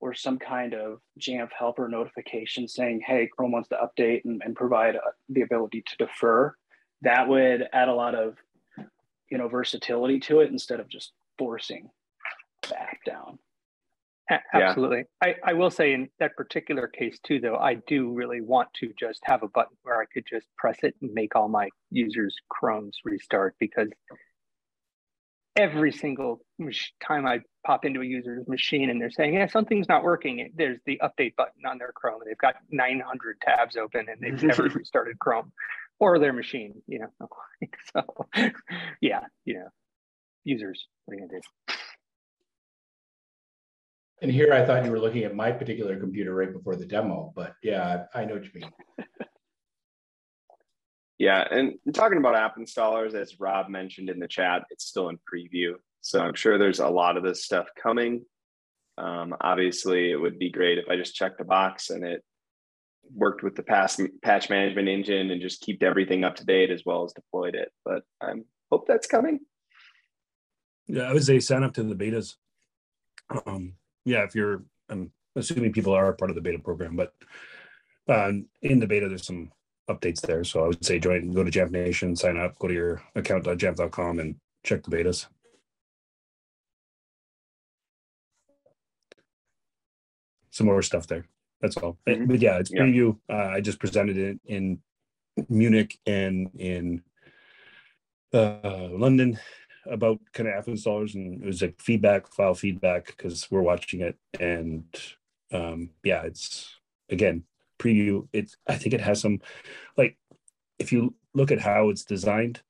[0.01, 4.57] or some kind of Jamf helper notification saying, hey, Chrome wants to update and, and
[4.57, 6.55] provide uh, the ability to defer,
[7.03, 8.37] that would add a lot of
[9.31, 11.91] you know versatility to it instead of just forcing
[12.69, 13.39] back down.
[14.55, 15.05] Absolutely.
[15.23, 15.35] Yeah.
[15.45, 18.93] I, I will say in that particular case too, though, I do really want to
[18.99, 22.37] just have a button where I could just press it and make all my users
[22.49, 23.89] Chromes restart because
[25.57, 26.41] every single
[27.05, 30.79] time I pop into a user's machine and they're saying, yeah, something's not working, there's
[30.87, 32.21] the update button on their Chrome.
[32.25, 35.53] They've got 900 tabs open and they've never restarted Chrome
[35.99, 37.29] or their machine, you know.
[37.93, 38.03] so,
[39.01, 39.69] yeah, you know,
[40.45, 41.75] users, what are you gonna do?
[44.23, 47.33] And here I thought you were looking at my particular computer right before the demo,
[47.35, 48.71] but yeah, I know what you mean.
[51.21, 55.19] Yeah, and talking about app installers, as Rob mentioned in the chat, it's still in
[55.19, 55.75] preview.
[56.01, 58.25] So I'm sure there's a lot of this stuff coming.
[58.99, 62.23] Um, obviously, it would be great if I just checked the box and it
[63.15, 66.83] worked with the past patch management engine and just kept everything up to date as
[66.85, 67.71] well as deployed it.
[67.85, 68.33] But I
[68.71, 69.41] hope that's coming.
[70.87, 72.35] Yeah, I would say sign up to the betas.
[73.47, 73.75] Um,
[74.05, 77.13] yeah, if you're, I'm assuming people are part of the beta program, but
[78.09, 78.33] uh,
[78.63, 79.53] in the beta, there's some
[79.89, 80.45] updates there.
[80.45, 84.19] So I would say join, go to Jamf Nation, sign up, go to your account.jamf.com
[84.19, 85.27] and check the betas.
[90.61, 91.25] Some more stuff there.
[91.63, 91.97] That's all.
[92.07, 92.27] Mm-hmm.
[92.27, 93.17] But yeah, it's preview.
[93.29, 93.37] Yeah.
[93.37, 94.81] Uh, I just presented it in
[95.49, 97.03] Munich and in
[98.35, 99.39] uh, London
[99.87, 104.03] about kind of app installers, and it was like feedback, file feedback, because we're watching
[104.03, 104.85] it, and
[105.51, 106.77] um, yeah, it's
[107.09, 107.45] again
[107.81, 109.41] preview it i think it has some
[109.97, 110.17] like
[110.79, 112.61] if you look at how it's designed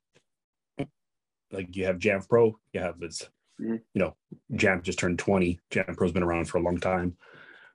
[1.51, 3.29] like you have jamf pro you have this
[3.61, 3.75] mm-hmm.
[3.93, 4.15] you know
[4.53, 7.17] jamf just turned 20 jamf pro's been around for a long time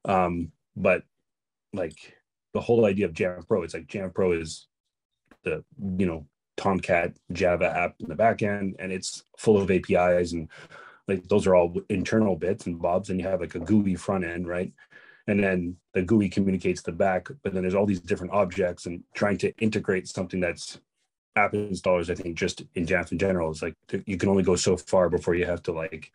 [0.06, 1.02] um but
[1.72, 2.16] like
[2.54, 4.66] the whole idea of jamf pro it's like jamf pro is
[5.44, 5.64] the
[5.98, 6.26] you know
[6.56, 10.48] tomcat java app in the back end and it's full of apis and
[11.06, 14.24] like those are all internal bits and bobs and you have like a gui front
[14.24, 14.72] end right
[15.26, 17.28] and then the GUI communicates the back.
[17.42, 20.78] But then there's all these different objects and trying to integrate something that's
[21.34, 22.10] app installers.
[22.10, 23.74] I think just in Jamf in general is like
[24.06, 26.12] you can only go so far before you have to like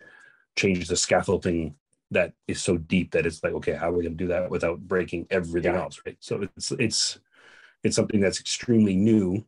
[0.56, 1.76] change the scaffolding
[2.12, 4.50] that is so deep that it's like okay, how are we going to do that
[4.50, 5.82] without breaking everything yeah.
[5.82, 6.18] else, right?
[6.20, 7.20] So it's it's
[7.84, 9.46] it's something that's extremely new,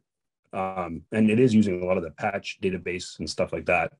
[0.53, 3.93] um, and it is using a lot of the patch database and stuff like that.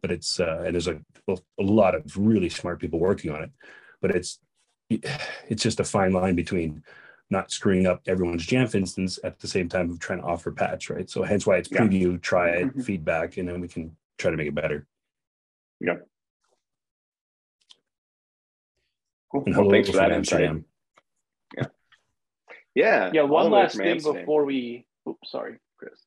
[0.00, 3.50] But it's uh, and there's a, a lot of really smart people working on it.
[4.00, 4.38] But it's
[4.90, 6.82] it's just a fine line between
[7.30, 10.90] not screwing up everyone's Jamf instance at the same time of trying to offer patch,
[10.90, 11.08] right?
[11.08, 12.18] So hence why it's preview, yeah.
[12.18, 12.82] try it, mm-hmm.
[12.82, 14.86] feedback, and then we can try to make it better.
[15.80, 15.96] Yeah.
[19.34, 19.44] Cool.
[19.46, 20.62] Well, thanks for that insight.
[21.56, 21.64] Yeah.
[22.74, 23.10] Yeah.
[23.12, 23.22] Yeah.
[23.22, 24.86] One last thing before we.
[25.08, 26.00] Oops, sorry, Chris.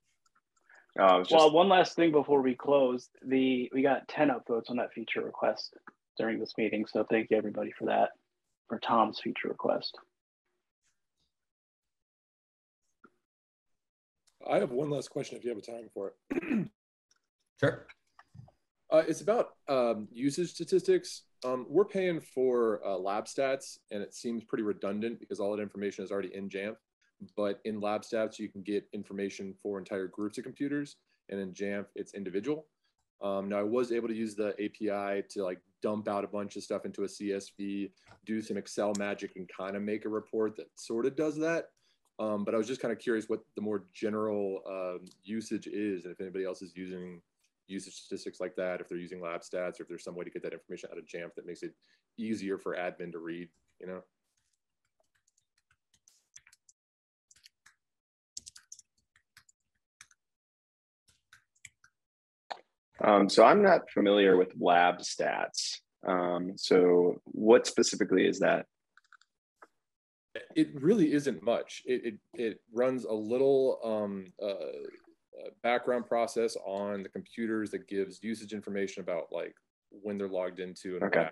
[0.97, 1.31] Oh, just...
[1.31, 3.09] Well, one last thing before we close.
[3.25, 5.75] The we got ten upvotes on that feature request
[6.17, 8.11] during this meeting, so thank you everybody for that
[8.69, 9.97] for Tom's feature request.
[14.49, 16.69] I have one last question if you have a time for it.
[17.59, 17.87] sure.
[18.89, 21.23] Uh, it's about um, usage statistics.
[21.43, 25.61] Um, we're paying for uh, lab stats, and it seems pretty redundant because all that
[25.61, 26.75] information is already in Jamf.
[27.35, 30.95] But in lab stats, you can get information for entire groups of computers,
[31.29, 32.65] and in Jamf, it's individual.
[33.21, 36.55] Um, now I was able to use the API to like dump out a bunch
[36.55, 37.89] of stuff into a CSV,
[38.25, 41.69] do some Excel magic and kind of make a report that sort of does that.
[42.19, 46.05] Um, but I was just kind of curious what the more general um, usage is
[46.05, 47.21] and if anybody else is using
[47.67, 50.31] usage statistics like that, if they're using lab stats or if there's some way to
[50.31, 51.73] get that information out of Jamf that makes it
[52.17, 53.49] easier for admin to read,
[53.79, 54.01] you know?
[63.03, 65.77] Um, so I'm not familiar with lab stats.
[66.07, 68.65] Um, so what specifically is that?
[70.55, 71.83] It really isn't much.
[71.85, 74.71] It, it, it runs a little um, uh, uh,
[75.63, 79.55] background process on the computers that gives usage information about like
[79.89, 81.29] when they're logged into and okay.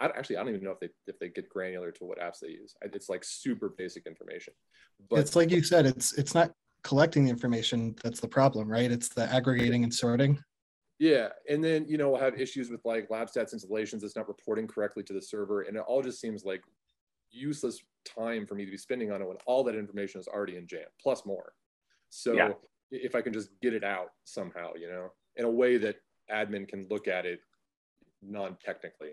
[0.00, 2.38] I actually I don't even know if they if they get granular to what apps
[2.40, 2.74] they use.
[2.82, 4.54] It's like super basic information.
[5.10, 6.52] But it's like you said, it's it's not
[6.84, 8.90] collecting the information that's the problem, right?
[8.90, 10.38] It's the aggregating and sorting.
[10.98, 14.28] Yeah, and then you know we'll have issues with like lab stats installations that's not
[14.28, 16.62] reporting correctly to the server, and it all just seems like
[17.30, 20.56] useless time for me to be spending on it when all that information is already
[20.56, 21.52] in Jamf plus more.
[22.10, 22.52] So yeah.
[22.90, 25.96] If I can just get it out somehow, you know, in a way that
[26.32, 27.40] admin can look at it
[28.22, 29.10] non-technically.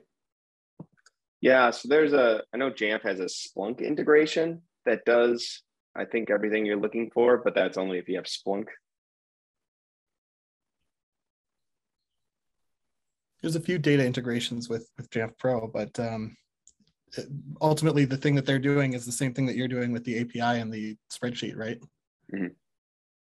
[1.42, 5.62] Yeah, so there's a I know Jamf has a Splunk integration that does
[5.96, 8.66] I think everything you're looking for, but that's only if you have Splunk
[13.46, 16.36] there's a few data integrations with with Jamf Pro, but um,
[17.62, 20.20] ultimately the thing that they're doing is the same thing that you're doing with the
[20.20, 21.80] API and the spreadsheet, right?
[22.34, 22.48] Mm-hmm.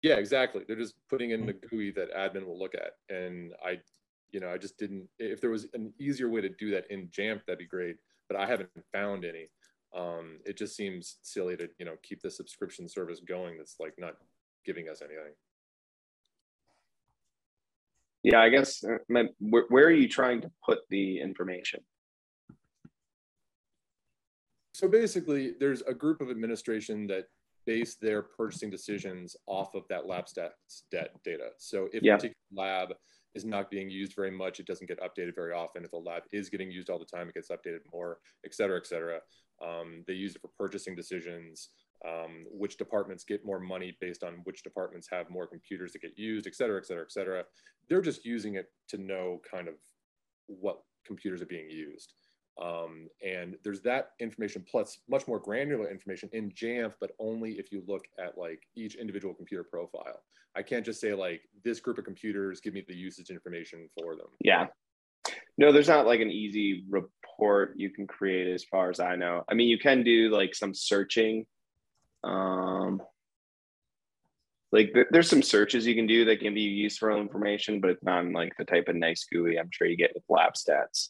[0.03, 0.63] Yeah, exactly.
[0.67, 3.79] They're just putting in the GUI that admin will look at, and I
[4.33, 5.07] You know, I just didn't.
[5.19, 7.97] If there was an easier way to do that in Jamf, that'd be great.
[8.29, 9.49] But I haven't found any.
[9.95, 13.57] Um, it just seems silly to you know keep the subscription service going.
[13.57, 14.15] That's like not
[14.65, 15.33] giving us anything.
[18.23, 18.97] Yeah, I guess uh,
[19.39, 21.81] where, where are you trying to put the information?
[24.75, 27.25] So basically, there's a group of administration that
[27.65, 31.49] base their purchasing decisions off of that lab stats debt data.
[31.57, 32.13] So if yeah.
[32.13, 32.89] a particular lab
[33.35, 35.83] is not being used very much, it doesn't get updated very often.
[35.83, 38.77] If a lab is getting used all the time, it gets updated more, et cetera,
[38.77, 39.19] et cetera.
[39.63, 41.69] Um, they use it for purchasing decisions,
[42.07, 46.17] um, which departments get more money based on which departments have more computers that get
[46.17, 47.43] used, et cetera, et cetera, et cetera.
[47.89, 49.75] They're just using it to know kind of
[50.47, 52.13] what computers are being used.
[52.61, 57.71] Um, and there's that information plus much more granular information in Jamf, but only if
[57.71, 60.21] you look at like each individual computer profile.
[60.55, 64.15] I can't just say like this group of computers give me the usage information for
[64.15, 64.27] them.
[64.39, 64.67] Yeah.
[65.57, 69.43] No, there's not like an easy report you can create as far as I know.
[69.49, 71.45] I mean, you can do like some searching.
[72.23, 73.01] Um,
[74.71, 78.25] like there's some searches you can do that can be useful information, but it's not
[78.31, 81.09] like the type of nice GUI I'm sure you get with lab stats.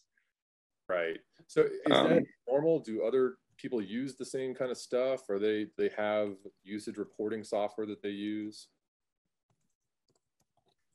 [0.90, 1.18] Right.
[1.54, 2.80] So is um, that normal?
[2.80, 6.32] Do other people use the same kind of stuff or they they have
[6.64, 8.70] usage reporting software that they use?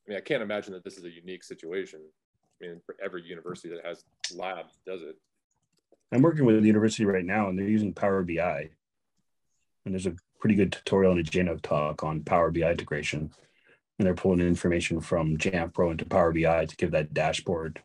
[0.04, 2.00] I mean, I can't imagine that this is a unique situation.
[2.60, 4.02] I mean, for every university that has
[4.34, 5.14] labs does it.
[6.10, 8.68] I'm working with the university right now, and they're using Power BI.
[9.84, 13.30] And there's a pretty good tutorial in a JNUG talk on Power BI integration.
[13.98, 17.80] And they're pulling information from Jamf Pro into Power BI to give that dashboard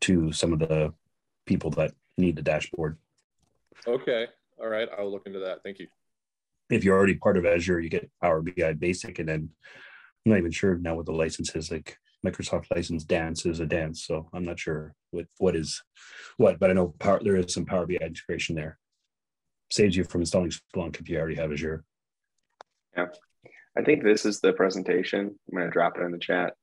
[0.00, 0.94] to some of the
[1.48, 2.98] people that need the dashboard.
[3.86, 4.26] Okay.
[4.60, 4.88] All right.
[4.96, 5.62] I'll look into that.
[5.64, 5.88] Thank you.
[6.70, 9.50] If you're already part of Azure, you get Power BI Basic, and then
[10.26, 11.70] I'm not even sure now what the license is.
[11.70, 15.82] Like Microsoft license Dance is a dance, so I'm not sure what what is
[16.36, 18.78] what, but I know power, there is some Power BI integration there.
[19.70, 21.84] Saves you from installing Splunk if you already have Azure.
[22.96, 23.06] Yeah,
[23.76, 25.20] I think this is the presentation.
[25.20, 26.54] I'm going to drop it in the chat.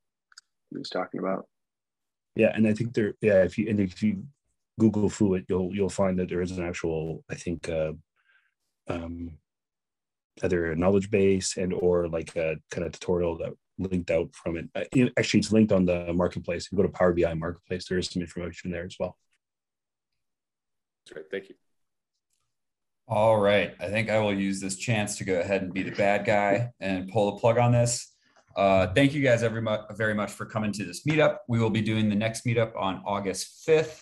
[0.72, 1.48] Who's talking about?
[2.36, 3.14] Yeah, and I think there.
[3.22, 4.24] Yeah, if you and if you
[4.80, 7.94] Google Fluid, you'll you'll find that there is an actual, I think, uh,
[8.88, 9.38] um,
[10.44, 14.58] either a knowledge base and or like a kind of tutorial that linked out from
[14.58, 14.70] it.
[14.76, 16.68] Uh, actually, it's linked on the marketplace.
[16.72, 17.88] You go to Power BI Marketplace.
[17.88, 19.18] There is some information there as well.
[21.12, 21.56] Great, thank you.
[23.08, 25.92] All right, I think I will use this chance to go ahead and be the
[25.92, 28.12] bad guy and pull the plug on this.
[28.58, 31.38] Uh, thank you guys every mu- very much for coming to this meetup.
[31.48, 34.02] We will be doing the next meetup on August 5th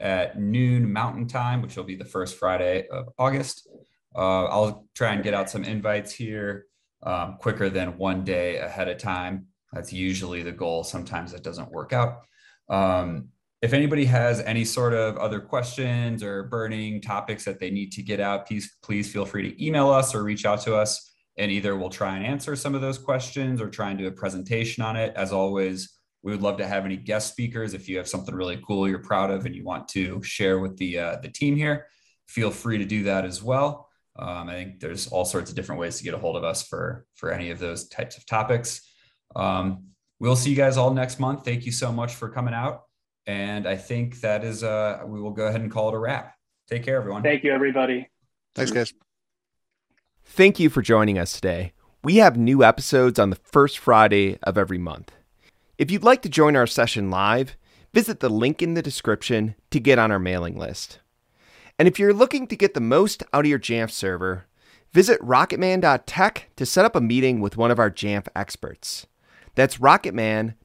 [0.00, 3.68] at noon Mountain Time, which will be the first Friday of August.
[4.14, 6.66] Uh, I'll try and get out some invites here
[7.02, 9.46] um, quicker than one day ahead of time.
[9.72, 10.84] That's usually the goal.
[10.84, 12.22] Sometimes it doesn't work out.
[12.68, 13.28] Um,
[13.60, 18.02] if anybody has any sort of other questions or burning topics that they need to
[18.02, 21.12] get out, please, please feel free to email us or reach out to us.
[21.36, 24.12] And either we'll try and answer some of those questions or try and do a
[24.12, 25.12] presentation on it.
[25.16, 25.97] As always,
[26.28, 27.72] we would love to have any guest speakers.
[27.72, 30.76] If you have something really cool you're proud of and you want to share with
[30.76, 31.86] the uh, the team here,
[32.26, 33.88] feel free to do that as well.
[34.18, 36.62] Um, I think there's all sorts of different ways to get a hold of us
[36.62, 38.82] for for any of those types of topics.
[39.36, 39.84] Um,
[40.20, 41.46] we'll see you guys all next month.
[41.46, 42.82] Thank you so much for coming out,
[43.26, 46.34] and I think that is uh, we will go ahead and call it a wrap.
[46.68, 47.22] Take care, everyone.
[47.22, 48.06] Thank you, everybody.
[48.54, 48.92] Thanks, guys.
[50.26, 51.72] Thank you for joining us today.
[52.04, 55.10] We have new episodes on the first Friday of every month.
[55.78, 57.56] If you'd like to join our session live,
[57.94, 60.98] visit the link in the description to get on our mailing list.
[61.78, 64.46] And if you're looking to get the most out of your Jamf server,
[64.92, 69.06] visit rocketman.tech to set up a meeting with one of our Jamf experts.
[69.54, 70.56] That's rocketman.tech.